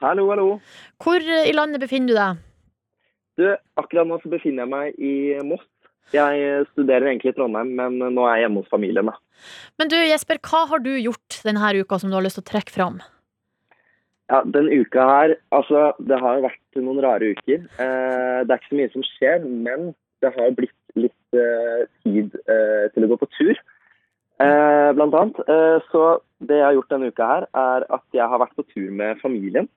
[0.00, 0.50] Hallo, hallo.
[1.02, 2.44] Hvor i landet befinner du deg?
[3.38, 3.44] Du,
[3.78, 5.14] akkurat nå så befinner jeg meg i
[5.46, 5.62] Moss.
[6.14, 9.10] Jeg studerer egentlig i Trondheim, men nå er jeg hjemme hos familien.
[9.10, 9.16] da.
[9.78, 12.50] Men du, Jesper, hva har du gjort denne uka som du har lyst til å
[12.52, 13.00] trekke fram?
[14.28, 17.64] Ja, Den uka her, altså det har jo vært noen rare uker.
[17.80, 22.36] Eh, det er ikke så mye som skjer, men det har blitt litt eh, tid
[22.44, 23.54] eh, til å gå på tur.
[24.38, 25.40] Eh, blant annet.
[25.48, 26.04] Eh, så
[26.44, 29.20] det jeg har gjort denne uka her, er at jeg har vært på tur med
[29.24, 29.68] familien.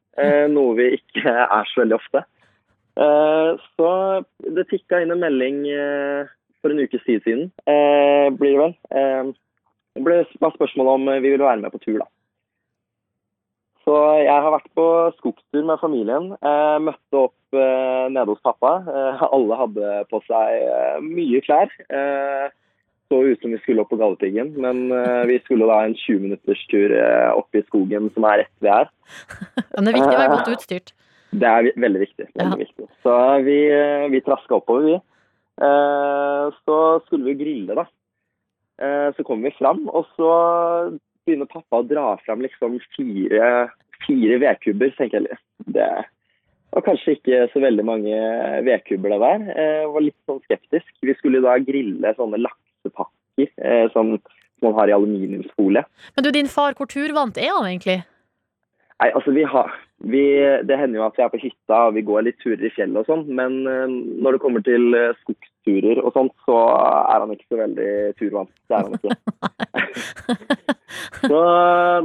[0.51, 2.25] Noe vi ikke er så veldig ofte.
[2.99, 3.89] Eh, så
[4.55, 8.75] det tikka inn en melding eh, for en ukes tid siden, eh, blir det vel.
[8.95, 9.31] Eh,
[9.97, 12.07] det ble spørsmål om vi ville være med på tur, da.
[13.81, 14.87] Så jeg har vært på
[15.17, 16.31] skogstur med familien.
[16.37, 18.75] Eh, møtte opp eh, nede hos pappa.
[18.85, 21.73] Eh, alle hadde på seg eh, mye klær.
[23.11, 24.85] Så ut som vi skulle opp på Galdhøpiggen, men
[25.27, 26.93] vi skulle da en 20 minutters tur
[27.35, 28.87] opp i skogen som er rett ved her.
[29.73, 30.93] Men det er viktig å være godt utstyrt.
[31.31, 32.27] Det er veldig viktig.
[32.35, 32.65] veldig Ja.
[32.65, 32.87] viktig.
[33.03, 34.95] Så vi, eh, vi traska oppover, vi.
[35.61, 37.85] Eh, så skulle vi grille, da.
[38.81, 43.69] Eh, så kom vi fram, og så begynner pappa å dra fram liksom fire,
[44.07, 44.91] fire vedkubber.
[44.91, 45.37] Så tenker jeg
[45.71, 45.87] det
[46.73, 48.15] var kanskje ikke så veldig mange
[48.65, 49.41] vedkubber det der.
[49.55, 50.91] Eh, Jeg var litt sånn skeptisk.
[51.03, 55.83] Vi skulle da grille sånne laksepakker som, som man har i aluminiumsfolie.
[56.15, 58.03] Men du, din far, hvor turvant er han egentlig?
[59.01, 59.71] Nei, altså vi har
[60.05, 60.21] vi,
[60.65, 63.01] Det hender jo at vi er på hytta og vi går litt turer i fjellet
[63.01, 67.33] og sånn, men eh, når det kommer til eh, skogsturer og sånt, så er han
[67.33, 68.51] ikke så veldig turvant.
[68.69, 69.17] Det er han ikke.
[71.31, 71.41] så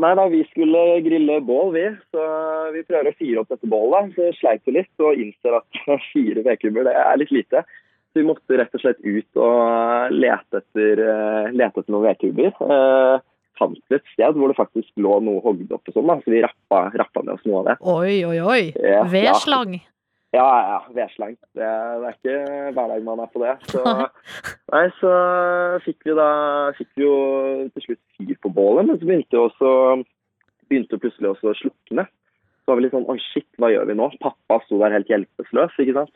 [0.01, 1.87] nei da, vi skulle grille bål, vi.
[2.13, 2.27] Så
[2.77, 4.13] vi prøver å fyre opp dette bålet.
[4.17, 5.81] Så sleit vi litt og innser at
[6.13, 7.65] fire vedkubber, det er litt lite.
[8.13, 13.25] Så vi måtte rett og slett ut og lete etter, eh, lete etter noen vedkubber.
[13.57, 16.33] Fant vi et sted hvor det faktisk lå noe hogd opp og sånn, da, så
[16.35, 17.77] vi rappa, rappa med oss noe av det.
[17.93, 18.63] Oi, oi, oi.
[18.77, 19.79] Ja, Vedslang.
[20.35, 21.37] Ja, ja, vedslang.
[21.55, 22.35] Det, det er ikke
[22.75, 23.55] hver dag man er på det.
[23.71, 23.83] Så,
[24.75, 25.13] nei, så
[25.87, 26.29] fikk vi da
[26.77, 27.15] fikk vi jo
[27.73, 29.71] til slutt fyr på bålet, men så begynte jo også
[30.67, 32.07] begynte plutselig også å slukne.
[32.67, 34.11] Så var vi litt sånn oi shit, hva gjør vi nå?
[34.21, 36.13] Pappa sto der helt hjelpeløs, ikke sant.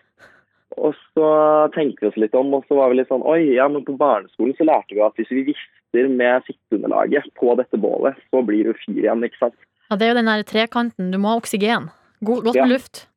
[0.78, 1.28] Og så
[1.74, 3.96] tenkte vi oss litt om, og så var vi litt sånn oi, ja, men på
[3.98, 8.68] barneskolen så lærte vi at hvis vi vifter med sitteunderlaget på dette bålet, så blir
[8.70, 9.58] det fyr igjen, ikke sant.
[9.90, 11.10] Ja, det er jo den der trekanten.
[11.10, 11.90] Du må ha oksygen.
[12.22, 12.66] God, godt Ja.
[12.70, 13.08] luft.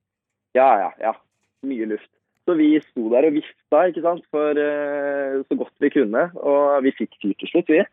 [0.58, 1.14] Ja, ja, ja.
[1.64, 2.10] Mye luft.
[2.46, 6.26] Så vi sto der og vifta, ikke sant, for uh, så godt vi kunne.
[6.42, 7.84] Og vi fikk fyr til slutt, vi.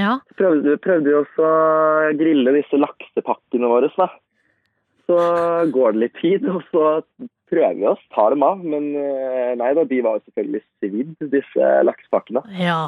[0.00, 0.16] Ja.
[0.26, 4.08] Så prøvde, prøvde vi også å grille disse laksepakkene våre, da.
[5.06, 5.18] Så
[5.70, 7.02] går det litt tid, og så
[7.52, 8.64] prøver vi oss, tar dem av.
[8.64, 12.44] Men eh, nei da, de var jo selvfølgelig svidd, disse laksepakkene.
[12.62, 12.82] ja.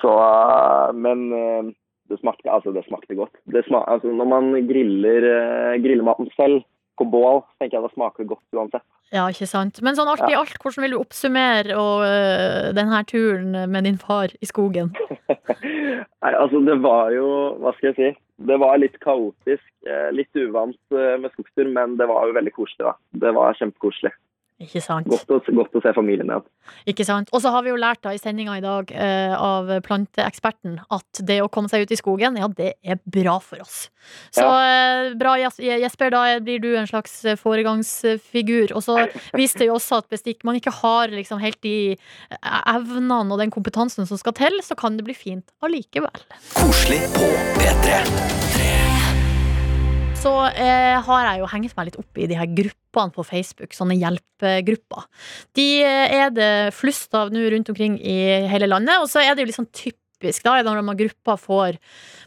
[0.00, 1.68] Så, eh, men eh,
[2.10, 3.34] det smakte, altså det smakte godt.
[3.50, 5.26] Det sma, altså når man griller,
[5.82, 6.64] griller maten selv,
[6.96, 8.84] på bål, tenker jeg da smaker det godt uansett.
[9.14, 9.78] Ja, ikke sant.
[9.86, 14.00] Men sånn alt i alt, hvordan vil du oppsummere og, uh, denne turen med din
[14.02, 14.90] far i skogen?
[16.26, 17.28] Nei, altså det var jo,
[17.62, 21.94] hva skal jeg si, det var litt kaotisk, eh, litt uvant eh, med skogstur, men
[21.96, 22.92] det var jo veldig koselig da.
[23.24, 24.12] Det var kjempekoselig.
[24.56, 25.04] Ikke sant.
[25.10, 26.44] Godt å, godt å se familien igjen.
[26.88, 27.28] Ikke sant?
[27.36, 31.20] Og så har vi jo lært da i sendinga i dag eh, av planteeksperten at
[31.28, 33.90] det å komme seg ut i skogen, ja, det er bra for oss.
[34.32, 38.72] Så eh, bra, Jesper, da blir du en slags eh, foregangsfigur.
[38.72, 39.02] Og så
[39.40, 43.42] viste det jo også at hvis man ikke har liksom helt de eh, evnene og
[43.42, 46.24] den kompetansen som skal til, så kan det bli fint allikevel.
[46.56, 47.28] Koselig på
[47.60, 48.65] P3.
[50.26, 53.76] Så eh, har jeg jo hengt meg litt opp i de her gruppene på Facebook,
[53.76, 55.06] sånne hjelpegrupper.
[55.54, 58.16] De eh, er det flust av nå rundt omkring i
[58.50, 61.78] hele landet, og så er det jo litt sånn typisk da, når gruppa får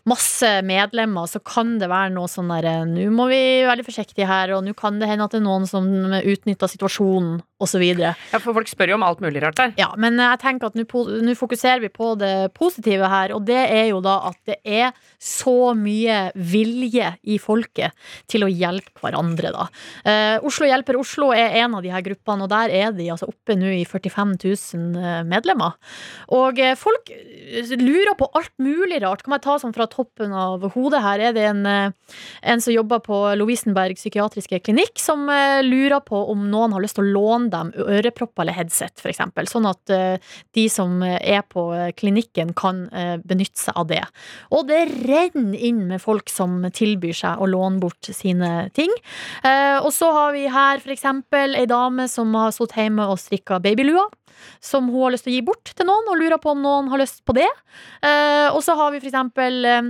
[0.08, 4.30] masse medlemmer, så kan det være noe sånn derre Nå må vi være litt forsiktige
[4.30, 7.84] her, og nå kan det hende at det er noen som utnytter situasjonen, osv.
[8.00, 9.74] Ja, for folk spør jo om alt mulig rart der.
[9.80, 13.90] Ja, men jeg tenker at nå fokuserer vi på det positive her, og det er
[13.92, 17.96] jo da at det er så mye vilje i folket
[18.32, 19.68] til å hjelpe hverandre, da.
[20.08, 23.30] Eh, Oslo hjelper Oslo er en av de her gruppene, og der er de altså
[23.30, 25.76] oppe nå i 45 000 medlemmer.
[26.36, 29.24] Og eh, folk eh, lurer på alt mulig rart.
[29.26, 31.26] Kan jeg ta sånn fra toppen av hodet her?
[31.30, 32.18] Er det en, eh,
[32.54, 37.00] en som jobber på Lovisenberg psykiatriske klinikk, som eh, lurer på om noen har lyst
[37.00, 39.22] til å låne dem ørepropper eller headset, f.eks.
[39.50, 44.04] Sånn at eh, de som er på eh, klinikken, kan eh, benytte seg av det.
[44.56, 48.94] Og det renner inn med folk som tilbyr seg å låne bort sine ting.
[49.44, 51.06] Eh, og så har vi her f.eks.
[51.36, 54.08] ei dame som har stått hjemme og strikka babylua.
[54.64, 56.88] Som hun har lyst til å gi bort til noen, og lurer på om noen
[56.92, 57.50] har lyst på det.
[58.06, 59.90] Eh, og så har vi for eksempel eh,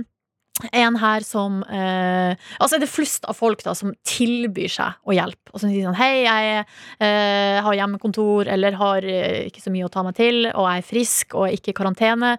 [0.72, 5.16] en her som eh, Altså er det flust av folk da som tilbyr seg å
[5.16, 5.52] hjelpe.
[5.52, 6.64] Og som sier sånn Hei, jeg
[7.02, 10.82] eh, har hjemmekontor eller har eh, ikke så mye å ta meg til, og jeg
[10.82, 12.34] er frisk og er ikke i karantene.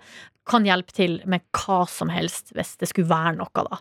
[0.51, 3.77] Kan hjelpe til med hva som helst hvis det skulle være noe, da.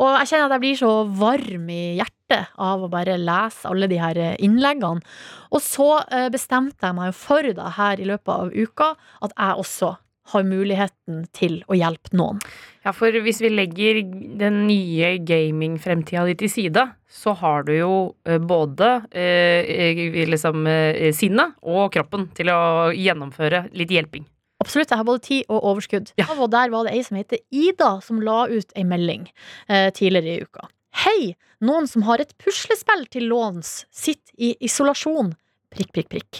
[0.00, 3.88] Og jeg kjenner at jeg blir så varm i hjertet av å bare lese alle
[3.90, 5.04] de her innleggene.
[5.52, 9.64] Og så eh, bestemte jeg meg for da her i løpet av uka at jeg
[9.64, 9.96] også
[10.32, 12.40] har muligheten til å hjelpe noen.
[12.84, 14.00] Ja, for hvis vi legger
[14.40, 17.92] den nye gaming-fremtida di til side, så har du jo
[18.28, 24.26] eh, både eh, liksom eh, sinnet og kroppen til å gjennomføre litt hjelping.
[24.58, 26.10] Absolutt, jeg har både tid og overskudd.
[26.34, 29.28] Og der var det ei som heter Ida, som la ut ei melding
[29.68, 30.66] eh, tidligere i uka.
[31.04, 31.36] Hei!
[31.62, 35.32] Noen som har et puslespill til låns, sitter i isolasjon.
[35.68, 36.38] Prikk, prikk, prikk.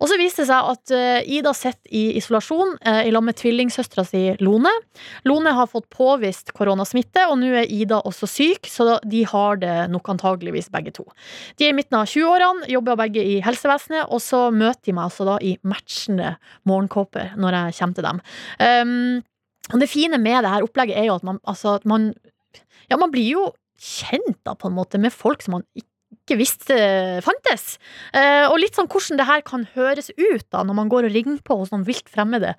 [0.00, 3.36] Og så viste det seg at eh, Ida sitter i isolasjon eh, i lag med
[3.36, 4.72] tvillingsøstera si Lone.
[5.28, 9.74] Lone har fått påvist koronasmitte, og nå er Ida også syk, så de har det
[9.92, 11.04] nok antageligvis begge to.
[11.60, 15.10] De er i midten av 20-årene, jobber begge i helsevesenet, og så møter de meg
[15.10, 18.24] altså da i matchende morgenkåper når jeg kommer til dem.
[18.64, 22.14] Um, det fine med det her opplegget er jo at man, altså, man
[22.88, 23.48] Ja, man blir jo
[23.80, 25.93] kjent da, på en måte, med folk som man ikke
[26.32, 26.76] visste
[27.24, 27.76] fantes.
[28.16, 31.12] Eh, og litt sånn hvordan det her kan høres ut da, når man går og
[31.12, 32.54] ringer på hos noen vilt fremmede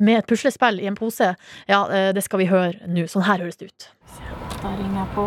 [0.00, 1.34] med et puslespill i en pose.
[1.68, 3.04] Ja, eh, det skal vi høre nå.
[3.12, 3.90] Sånn her høres det ut.
[4.62, 5.26] Da ringer jeg på.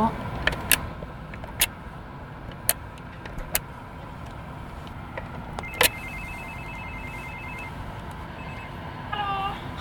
[9.13, 9.29] Hallo,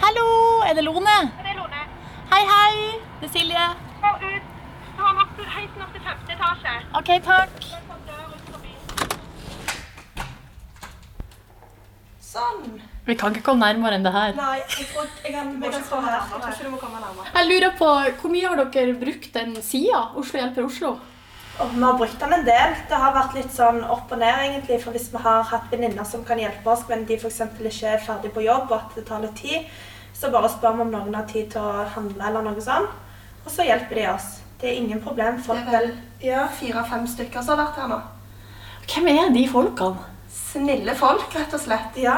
[0.05, 0.29] Hallo,
[0.69, 1.17] er det Lone?
[1.41, 1.85] Det er Lone.
[2.33, 3.01] Hei, hei.
[3.21, 3.69] Det er Silje.
[4.03, 4.53] Gå ut.
[4.97, 6.77] Du har opp, helt opp til femte etasje.
[7.01, 8.02] Ok, takk.
[12.33, 12.81] Sånn.
[13.05, 14.31] Vi kan ikke komme nærmere enn det her.
[14.39, 16.21] Nei, jeg tror jeg kan, jeg kan stå her.
[16.21, 17.33] Jeg tror ikke du må komme nærmere.
[17.35, 17.89] Jeg lurer på,
[18.23, 20.01] Hvor mye har dere brukt den sida?
[20.17, 20.93] Oslo hjelper Oslo?
[21.61, 22.77] Og vi har brukt den en del.
[22.89, 24.79] Det har vært litt sånn opp og ned, egentlig.
[24.81, 27.43] For hvis vi har hatt venninner som kan hjelpe oss, men de f.eks.
[27.61, 29.69] ikke er ferdig på jobb, og at det tar litt tid,
[30.17, 32.97] så bare spør vi om noen har tid til å handle eller noe sånt.
[33.45, 34.31] Og så hjelper de oss.
[34.63, 35.43] Det er ingen problem.
[35.43, 35.91] Folk vel
[36.23, 38.01] Ja, fire-fem stykker som har vært her nå.
[38.89, 40.09] Hvem er de folkene?
[40.53, 41.97] Snille folk, rett og slett.
[41.97, 42.17] Ja,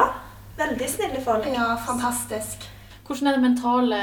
[0.59, 1.47] veldig snille folk.
[1.55, 2.67] Ja, fantastisk.
[3.07, 4.01] Hvordan er det mentale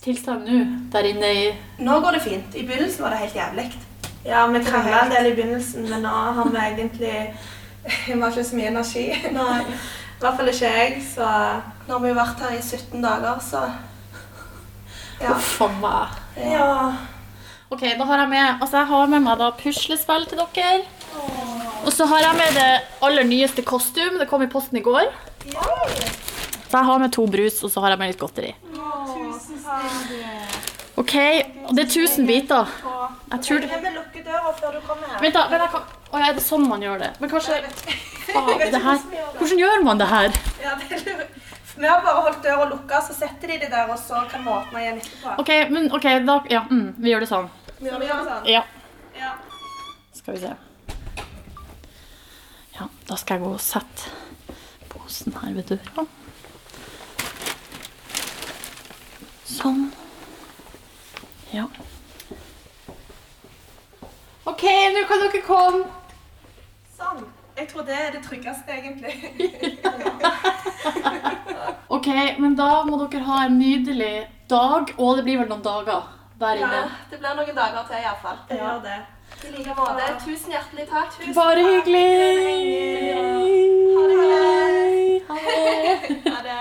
[0.00, 1.46] tilstanden nå der inne i
[1.82, 2.54] Nå går det fint.
[2.54, 3.64] I begynnelsen var det helt jævlig.
[4.24, 7.14] Ja, vi krangla en del i begynnelsen, men nå har vi egentlig
[8.06, 9.04] Vi har ikke så mye energi.
[9.34, 11.28] Nei, i hvert fall ikke jeg, så
[11.88, 13.64] Nå har vi vært her i 17 dager, så
[15.20, 15.34] Ja.
[15.34, 16.18] Uff a meg.
[16.40, 16.68] Ja.
[17.70, 20.84] Ok, da har jeg med Altså, jeg har med meg da puslespill til dere.
[21.84, 22.70] Og så har jeg med det
[23.06, 24.18] aller nyeste kostyme.
[24.20, 25.10] Det kom i posten i går.
[26.70, 28.52] Så jeg har med to brus, og så har jeg med litt godteri.
[31.00, 31.14] Ok,
[31.66, 32.68] og det er 1000 biter.
[33.32, 33.70] Jeg tror det.
[33.72, 35.46] Vent, da.
[35.48, 35.88] Men jeg kan...
[36.10, 37.10] Å, ja, er det sånn man gjør det?
[37.22, 37.60] Men kanskje
[38.30, 38.98] Faen, det her
[39.38, 40.34] hvordan gjør man det her?
[40.62, 41.22] Ja, det er.
[41.80, 44.52] Vi har bare holdt døra lukka, så setter de det der, og så kan vi
[44.52, 45.36] åpne igjen etterpå.
[45.40, 47.46] OK, men ok, da Ja, mm, vi gjør det sånn.
[47.78, 48.50] Vi gjør det sånn.
[48.50, 48.64] Ja.
[49.16, 49.30] Ja.
[50.18, 50.52] Skal vi se.
[52.80, 54.08] Ja, da skal jeg gå og sette
[54.88, 56.06] posen her ved døra.
[59.44, 59.82] Sånn.
[61.52, 61.66] Ja.
[64.48, 64.64] OK,
[64.94, 65.82] nå kan dere komme.
[66.96, 67.26] Sånn.
[67.60, 69.12] Jeg tror det er det tryggeste, egentlig.
[71.98, 72.08] OK,
[72.40, 74.14] men da må dere ha en nydelig
[74.48, 76.08] dag, og det blir vel noen dager
[76.40, 76.84] der inne.
[76.86, 78.40] Ja, det blir noen dager til iallfall.
[78.48, 79.00] Det gjør det.
[79.40, 80.06] I like måte.
[80.24, 81.16] Tusen hjertelig takk.
[81.36, 82.04] Bare hyggelig.
[83.96, 85.22] Ha det.
[85.28, 86.20] Ha det.
[86.26, 86.58] Ha det.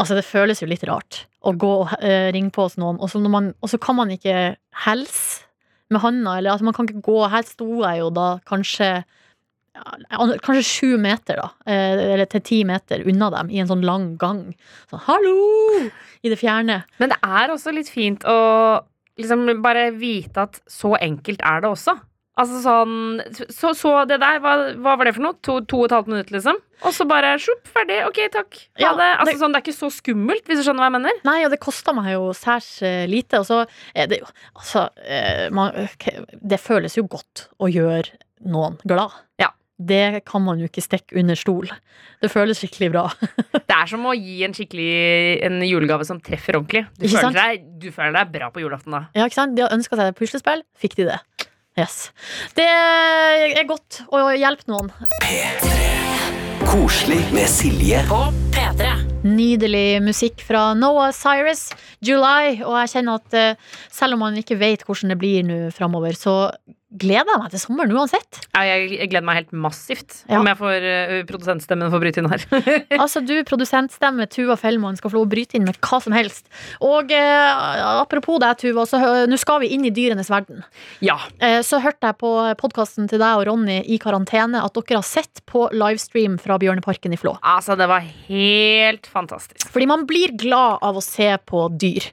[0.00, 3.10] Altså, det føles jo litt rart å gå og eh, ringe på hos noen, og
[3.12, 4.54] så, når man, og så kan man ikke
[4.86, 5.44] helse
[5.92, 10.26] med handa, eller altså, man kan ikke gå Her sto jeg jo da kanskje ja,
[10.44, 14.14] Kanskje sju meter, da, eh, eller til ti meter unna dem, i en sånn lang
[14.20, 14.42] gang.
[14.90, 15.36] Sånn, hallo!
[16.24, 16.82] I det fjerne.
[17.00, 18.38] Men det er også litt fint å
[19.22, 21.98] liksom bare vite at så enkelt er det også.
[22.40, 22.92] Altså sånn
[23.52, 25.34] Så, så det der, hva, hva var det for noe?
[25.44, 26.56] To, to og et halvt minutt, liksom?
[26.86, 27.98] Og så bare sjopp, ferdig.
[28.06, 28.56] Ok, takk.
[28.78, 29.08] Ha Ja, det.
[29.18, 31.18] Altså det- sånn, det er ikke så skummelt, hvis du skjønner hva jeg mener?
[31.28, 33.42] Nei, og det kosta meg jo særs eh, lite.
[33.42, 35.74] Og så er det jo Altså, eh, man,
[36.40, 38.08] det føles jo godt å gjøre
[38.46, 39.12] noen glad.
[39.42, 39.50] Ja.
[39.80, 41.70] Det kan man jo ikke stikke under stol.
[42.20, 43.04] Det føles skikkelig bra.
[43.70, 44.90] Det er som å gi en skikkelig
[45.46, 46.84] en julegave som treffer ordentlig.
[46.98, 47.32] Du, Ikke sant?
[47.32, 49.02] føler deg, du føler deg bra på julaften da.
[49.16, 49.56] Ja, ikke sant?
[49.56, 51.20] De har ønska seg et puslespill, fikk de det.
[51.78, 52.10] Yes.
[52.58, 54.90] Det er godt å hjelpe noen.
[56.70, 58.18] Koselig med Silje På
[58.54, 58.90] P3.
[59.26, 61.70] Nydelig musikk fra Noah Cyrus,
[62.04, 62.60] July.
[62.66, 66.14] Og jeg kjenner at eh, selv om man ikke vet hvordan det blir nå framover,
[66.18, 66.34] så
[66.90, 68.38] gleder jeg meg til sommeren uansett.
[68.50, 70.24] Ja, jeg, gleder meg helt massivt.
[70.26, 70.40] Ja.
[70.40, 72.46] Om jeg får uh, produsentstemmen får bryte inn her.
[73.00, 76.48] Altså, du, produsentstemme Tuva Fellmann, skal få lov å bryte inn med hva som helst.
[76.84, 80.64] Og uh, apropos deg, Tuva, så uh, nå skal vi inn i dyrenes verden.
[81.04, 81.18] ja.
[81.66, 82.30] Så hørte jeg på
[82.60, 87.14] podkasten til deg og Ronny i karantene at dere har sett på livestream fra Bjørneparken
[87.14, 87.34] i Flå.
[87.46, 89.66] Altså, det var helt fantastisk.
[89.72, 92.06] Fordi man blir glad av å se på dyr.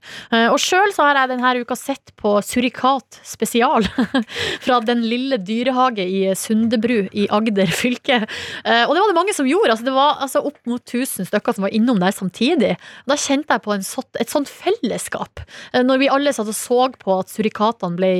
[0.53, 3.87] Og sjøl så har jeg denne uka sett på Surikat spesial.
[4.67, 8.21] Fra Den lille dyrehage i Sundebru i Agder fylke.
[8.65, 9.71] Eh, Og det var det mange som gjorde.
[9.73, 12.73] Altså, det var altså, opp mot 1000 stykker som var innom der samtidig.
[13.05, 15.41] Og da kjente jeg på en sånt, et sånt fellesskap.
[15.73, 18.11] Eh, Når vi alle satt og så på at surikatene ble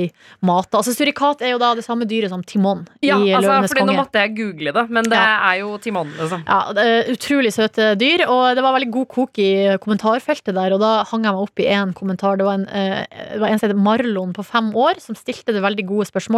[0.44, 0.78] mata.
[0.80, 3.86] Altså, surikat er jo da det samme dyret som Timon Ja, i altså, Løvenes fordi
[3.88, 5.52] nå måtte jeg google det, men det Ja.
[5.52, 6.44] er jo Timon, liksom.
[6.46, 6.72] Ja,
[7.12, 10.72] Utrolig søte dyr, og det var veldig god kok i kommentarfeltet der.
[10.72, 12.36] Og da hang jeg meg opp i en kommentar.
[12.38, 15.52] Det var en, eh, det var en som heter Marlon på fem år, som stilte
[15.52, 16.37] det veldig gode spørsmålet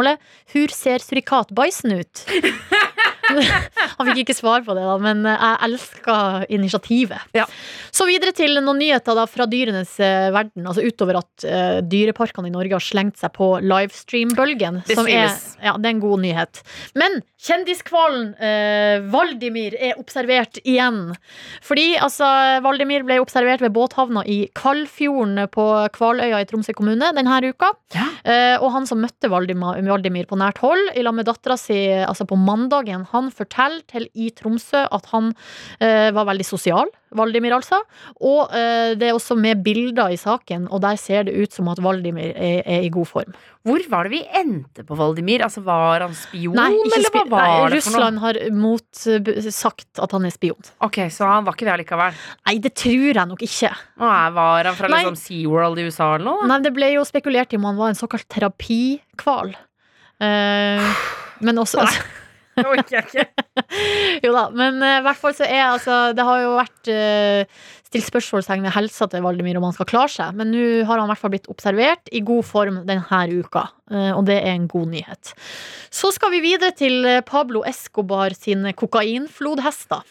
[0.53, 2.25] Hvor ser surikatbæsjen ut?
[3.99, 6.17] Han fikk ikke svar på det, da, men eh, jeg elska
[6.53, 7.31] initiativet.
[7.37, 7.47] Ja.
[7.95, 10.67] Så videre til noen nyheter da fra dyrenes eh, verden.
[10.67, 14.81] Altså Utover at uh, dyreparkene i Norge har slengt seg på livestream-bølgen.
[14.89, 16.63] Det som er, ja, det er en god nyhet.
[16.99, 21.03] Men kjendiskvalen uh, Valdimir er observert igjen.
[21.67, 22.29] Fordi altså,
[22.65, 25.67] Valdimir ble observert ved båthavna i Kvalfjorden på
[25.97, 27.73] Kvaløya i Tromsø kommune denne uka.
[27.97, 28.09] Ja.
[28.25, 31.79] Uh, og han som møtte Valdimir, Valdimir på nært hold, i lag med dattera si
[31.91, 35.35] altså på mandagen, han forteller til i Tromsø at han
[35.83, 36.89] eh, var veldig sosial.
[37.11, 37.81] Valdimir, altså.
[38.23, 41.69] Og eh, det er også med bilder i saken, og der ser det ut som
[41.73, 43.35] at Valdimir er, er i god form.
[43.67, 45.43] Hvor var det vi endte på Valdimir?
[45.45, 47.75] Altså, Var han spion, Nei, eller hva var nei, det for noe?
[47.75, 50.71] Russland har motsagt at han er spion.
[50.87, 52.23] Ok, Så han var ikke det allikevel?
[52.47, 53.73] Nei, det tror jeg nok ikke.
[54.01, 56.47] Nei, Var han fra liksom SeaWorld i USA eller noe?
[56.49, 59.53] Nei, Det ble jo spekulert i om han var en såkalt terapikval.
[60.21, 60.89] Uh,
[61.41, 61.93] men også Nei.
[62.59, 63.27] Det orker jeg ikke.
[64.25, 66.91] Jo da, men eh, i hvert fall så er altså Det har jo vært
[67.91, 71.09] stilt spørsmålstegn ved helsa til Valdemir om han skal klare seg, men nå har han
[71.09, 74.71] i hvert fall blitt observert i god form denne uka, eh, og det er en
[74.71, 75.35] god nyhet.
[75.91, 80.07] Så skal vi videre til eh, Pablo Escobar sine kokainflodhester.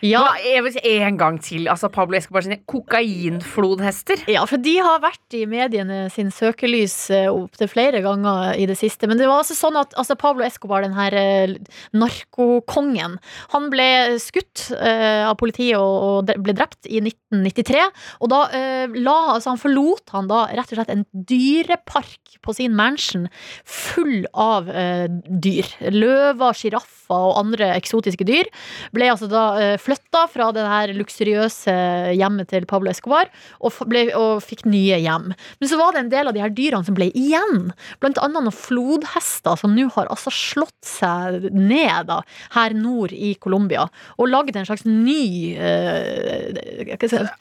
[0.00, 1.66] Ja, jeg vil si en gang til.
[1.68, 4.22] Altså, Pablo Escobar sine kokainflodhester.
[4.32, 8.78] Ja, for de har vært i mediene sin søkelys eh, opptil flere ganger i det
[8.80, 9.10] siste.
[9.10, 11.52] Men det var altså sånn at altså Pablo Escobar, den her eh,
[11.92, 13.18] narkokongen,
[13.52, 13.90] han ble
[14.22, 17.86] skutt av politiet og, ble drept i 1993.
[18.20, 22.54] Og da eh, la, altså han forlot han da rett og slett en dyrepark på
[22.56, 23.28] sin mansion
[23.68, 25.68] full av eh, dyr.
[25.92, 28.48] Løver, sjiraffer og andre eksotiske dyr.
[28.94, 31.76] Ble altså da eh, flytta fra det her luksuriøse
[32.16, 33.30] hjemmet til Pablo Escobar
[33.60, 35.30] og, ble, og fikk nye hjem.
[35.32, 37.70] Men så var det en del av de her dyrene som ble igjen.
[38.02, 42.20] Blant annet noen flodhester som nå har altså slått seg ned da,
[42.56, 43.86] her nord i Colombia.
[44.18, 46.96] Og lagd en slags ny eh,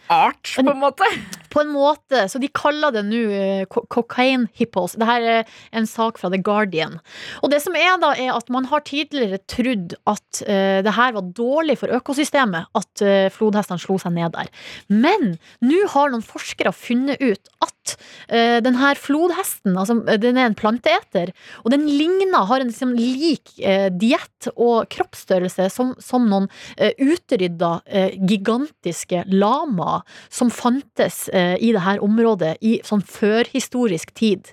[0.10, 1.08] Art, på en måte.
[1.54, 3.22] på en måte, så de kaller det nå
[3.74, 4.94] co- cocaine hippos.
[5.00, 7.00] Dette er en sak fra The Guardian.
[7.42, 11.16] Og det som er da, er at man har tidligere trodd at uh, det her
[11.18, 14.52] var dårlig for økosystemet, at uh, flodhestene slo seg ned der.
[14.94, 15.36] Men
[15.66, 17.74] nå har noen forskere funnet ut at
[18.28, 21.34] eh, den her flodhesten, altså eh, den er en planteeter,
[21.64, 26.48] og den ligner, har en liksom lik eh, diett og kroppsstørrelse som, som noen
[26.80, 27.70] utrydda
[28.30, 34.52] gigantiske lamaer som fantes i det her området i sånn førhistorisk tid.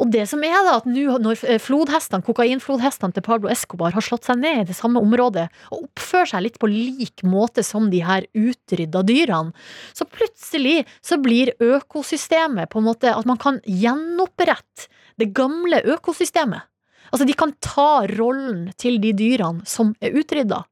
[0.00, 4.04] Og det som er da, at nå når eh, flodhestene, kokainflodhestene til Pablo Escobar har
[4.04, 7.90] slått seg ned i det samme området og oppfører seg litt på lik måte som
[7.92, 9.54] de her utrydda dyrene,
[9.96, 14.88] så plutselig så blir økosystemet på en måte at man kan gjenopprette
[15.20, 16.71] det gamle økosystemet.
[17.12, 20.62] Altså, de kan ta rollen til de dyrene som er utrydda.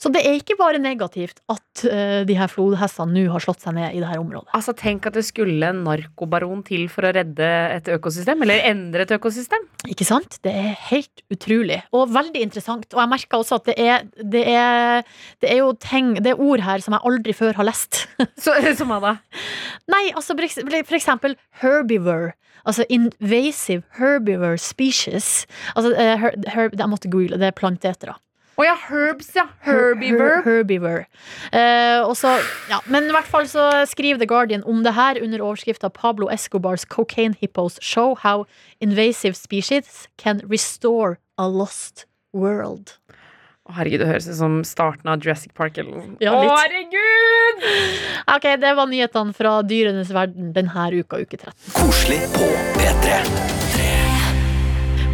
[0.00, 3.76] Så det er ikke bare negativt at uh, de her flodhestene nå har slått seg
[3.76, 4.50] ned i det her området.
[4.56, 9.04] Altså, Tenk at det skulle en narkobaron til for å redde et økosystem, eller endre
[9.06, 9.66] et økosystem.
[9.92, 10.40] Ikke sant?
[10.44, 12.88] Det er helt utrolig, og veldig interessant.
[12.96, 15.06] Og jeg merker også at det er, det er,
[15.44, 18.04] det er jo ting, det er ord her som jeg aldri før har lest.
[18.40, 19.16] Så, som hva da?
[19.92, 22.34] Nei, altså for eksempel herbivore.
[22.66, 25.46] Altså invasive herbivore species.
[25.76, 28.14] Altså, eh, her, herb, jeg måtte google, det er planteetere.
[28.60, 29.46] Å ja, herbs, ja.
[29.64, 30.42] Herbivore.
[30.42, 31.04] Her- herbivore.
[31.52, 32.34] Eh, også,
[32.68, 36.28] ja, men i hvert fall så skriver The Guardian om det her under overskrifta Pablo
[36.28, 38.44] Escobars cocaine hippos show how
[38.80, 42.04] invasive species can restore a lost
[42.34, 42.98] world.
[43.76, 46.04] Herregud, det høres ut som starten av Jurassic Park eller.
[46.22, 46.52] Ja, Å, litt.
[46.64, 47.66] herregud!
[48.36, 51.54] Ok, det var nyhetene fra dyrenes verden denne uka, uke 13.
[51.78, 53.69] Koselig på P3.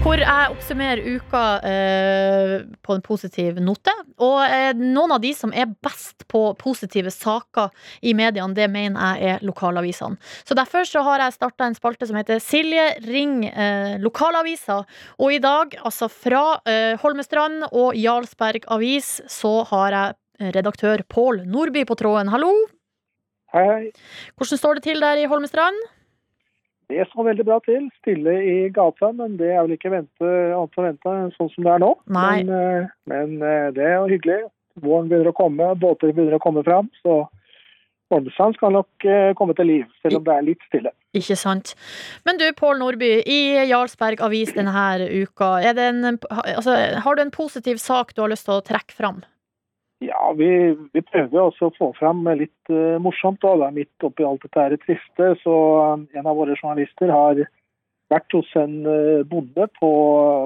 [0.06, 2.52] Hvor jeg oppsummerer uka eh,
[2.86, 3.90] på en positiv note.
[4.22, 7.72] Og eh, noen av de som er best på positive saker
[8.06, 10.14] i mediene, det mener jeg er lokalavisene.
[10.46, 14.78] Så derfor så har jeg starta en spalte som heter Silje ring eh, lokalavisa.
[15.18, 21.02] Og i dag, altså fra eh, Holmestrand og Jarlsberg avis, så har jeg eh, redaktør
[21.10, 22.30] Pål Nordby på tråden.
[22.30, 22.54] Hallo!
[23.56, 23.84] Hei, hei.
[24.38, 25.82] Hvordan står det til der i Holmestrand?
[26.88, 27.88] Det står veldig bra til.
[28.00, 31.82] Stille i gata, men det er vel ikke vente, annet enn sånn som det er
[31.82, 31.94] nå.
[32.14, 32.44] Nei.
[32.44, 34.44] Men, eh, men eh, det er jo hyggelig.
[34.84, 36.92] Våren begynner å komme, båter begynner å komme fram.
[37.02, 37.24] Så
[38.12, 40.92] Holmestrand skal nok eh, komme til liv, selv om det er litt stille.
[41.18, 41.72] Ikke sant.
[42.28, 47.24] Men du, Pål Nordby, i Jarlsberg avis denne uka, er det en, altså, har du
[47.24, 49.24] en positiv sak du har lyst til å trekke fram?
[50.06, 50.48] Ja, vi,
[50.94, 53.40] vi prøver også å få fram litt uh, morsomt.
[53.42, 53.54] Da.
[53.58, 55.30] Det er midt oppi alt dette her triste.
[55.42, 57.42] Så eh, en av våre journalister har
[58.12, 59.92] vært hos en uh, bonde på,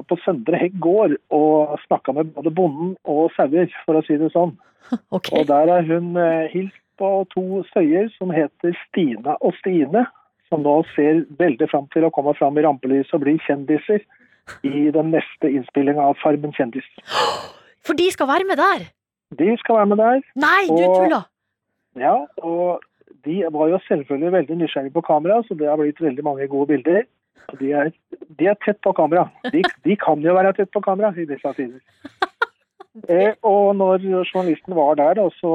[0.09, 4.33] på Søndre Hegg gård og snakka med både bonden og sauer, for å si det
[4.35, 4.57] sånn.
[5.13, 5.37] Okay.
[5.37, 10.07] Og der har hun uh, hilst på to søyer som heter Stina og Stine,
[10.49, 14.01] som nå ser veldig fram til å komme fram i rampelyset og bli kjendiser
[14.67, 16.89] i den neste innspillinga av Farmen kjendis.
[17.85, 18.89] For de skal være med der!
[19.39, 20.23] De skal være med der.
[20.43, 21.27] Nei, du tuller!
[21.99, 22.81] Ja, og
[23.25, 26.67] de var jo selvfølgelig veldig nysgjerrige på kamera, så det har blitt veldig mange gode
[26.73, 27.03] bilder.
[27.51, 27.91] Og de er,
[28.39, 29.27] de er tett på kamera.
[29.51, 31.79] De, de kan jo være tett på kamera i disse tider.
[33.07, 35.51] Eh, og når journalisten var der, da, så,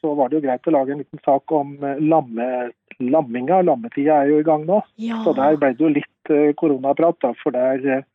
[0.00, 2.46] så var det jo greit å lage en liten sak om eh, lamme,
[2.96, 3.58] lamminga.
[3.68, 4.78] Lammetida er jo i gang nå.
[4.96, 5.18] Ja.
[5.20, 8.06] Så der ble det jo litt eh, koronaprat, da, for der, eh,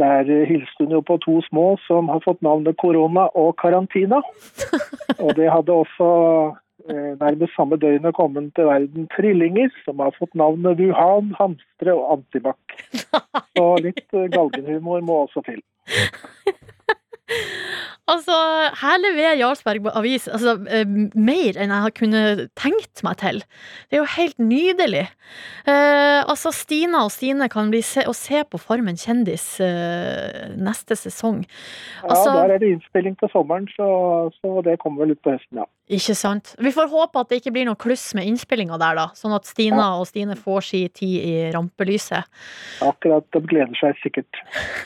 [0.00, 4.22] der eh, hilste hun jo på to små som har fått navnet Korona og Karantina.
[5.24, 6.08] Og det hadde også
[6.88, 12.16] eh, nærmest samme døgnet kommet til verden trillinger, som har fått navnet Wuhan, Hamstre og
[12.16, 12.78] Antibac.
[13.56, 15.62] Så litt eh, galgenhumor må også til.
[18.08, 18.32] Altså,
[18.80, 20.84] her leverer Jarlsberg avis altså, eh,
[21.14, 23.42] mer enn jeg har kunnet tenkt meg til.
[23.90, 25.04] Det er jo helt nydelig.
[25.66, 31.44] Eh, altså, Stina og Stine kan bli se, se på Farmen kjendis eh, neste sesong.
[32.02, 35.30] Ja, Altså- Der er det innspilling til sommeren, så, så det kommer vel ut på
[35.36, 35.68] høsten, ja.
[35.90, 36.52] Ikke sant.
[36.62, 39.06] Vi får håpe at det ikke blir noe kluss med innspillinga der, da.
[39.18, 42.28] Sånn at Stina og Stine får si tid i rampelyset.
[42.86, 44.38] Akkurat, de gleder seg sikkert.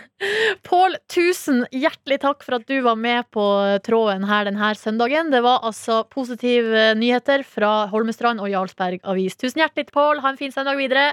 [0.68, 3.44] Pål, tusen hjertelig takk for at du var med på
[3.84, 5.28] tråden her denne søndagen.
[5.34, 9.36] Det var altså positive nyheter fra Holmestrand og Jarlsberg Avis.
[9.36, 10.24] Tusen hjertelig, Pål.
[10.24, 11.12] Ha en fin søndag videre.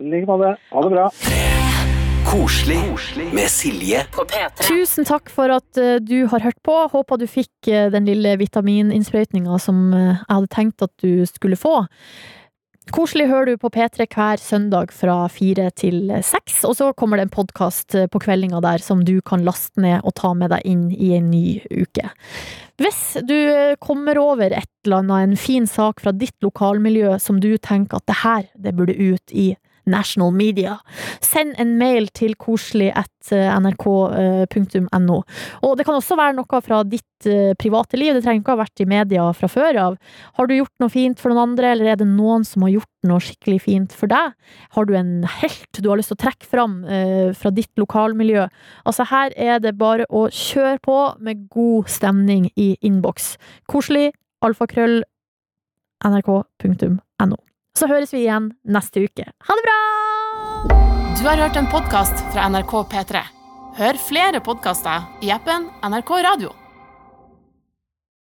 [0.00, 0.56] I like måte.
[0.74, 1.59] Ha det bra.
[2.30, 2.78] Koselig
[3.32, 4.62] med Silje På P3.
[4.68, 6.74] Tusen takk for at eh, du har hørt på.
[6.92, 11.58] Håper du fikk eh, den lille vitamininnsprøytninga som eh, jeg hadde tenkt at du skulle
[11.58, 11.80] få.
[12.94, 17.26] Koselig hører du på P3 hver søndag fra fire til seks, og så kommer det
[17.26, 20.86] en podkast på kveldinga der som du kan laste ned og ta med deg inn
[20.94, 22.12] i en ny uke.
[22.78, 27.56] Hvis du kommer over et eller annet, en fin sak fra ditt lokalmiljø som du
[27.58, 29.52] tenker at det her, det burde ut i
[29.88, 30.78] National Media.
[31.24, 35.18] Send en mail til koselig at nrk.no.
[35.66, 38.62] Og det kan også være noe fra ditt eh, private liv, det trenger ikke ha
[38.62, 39.98] vært i media fra før av.
[40.38, 43.08] Har du gjort noe fint for noen andre, eller er det noen som har gjort
[43.08, 44.34] noe skikkelig fint for deg?
[44.76, 48.48] Har du en helt du har lyst til å trekke fram eh, fra ditt lokalmiljø?
[48.84, 53.34] Altså, her er det bare å kjøre på med god stemning i innboks.
[53.70, 54.10] Koselig,
[54.44, 55.02] alfakrøll,
[56.06, 57.36] nrk.no.
[57.78, 59.26] Så høres vi igjen neste uke.
[59.46, 59.78] Ha det bra!
[61.20, 63.22] Du har hørt en podkast fra NRK P3.
[63.80, 66.54] Hør flere podkaster i appen NRK Radio.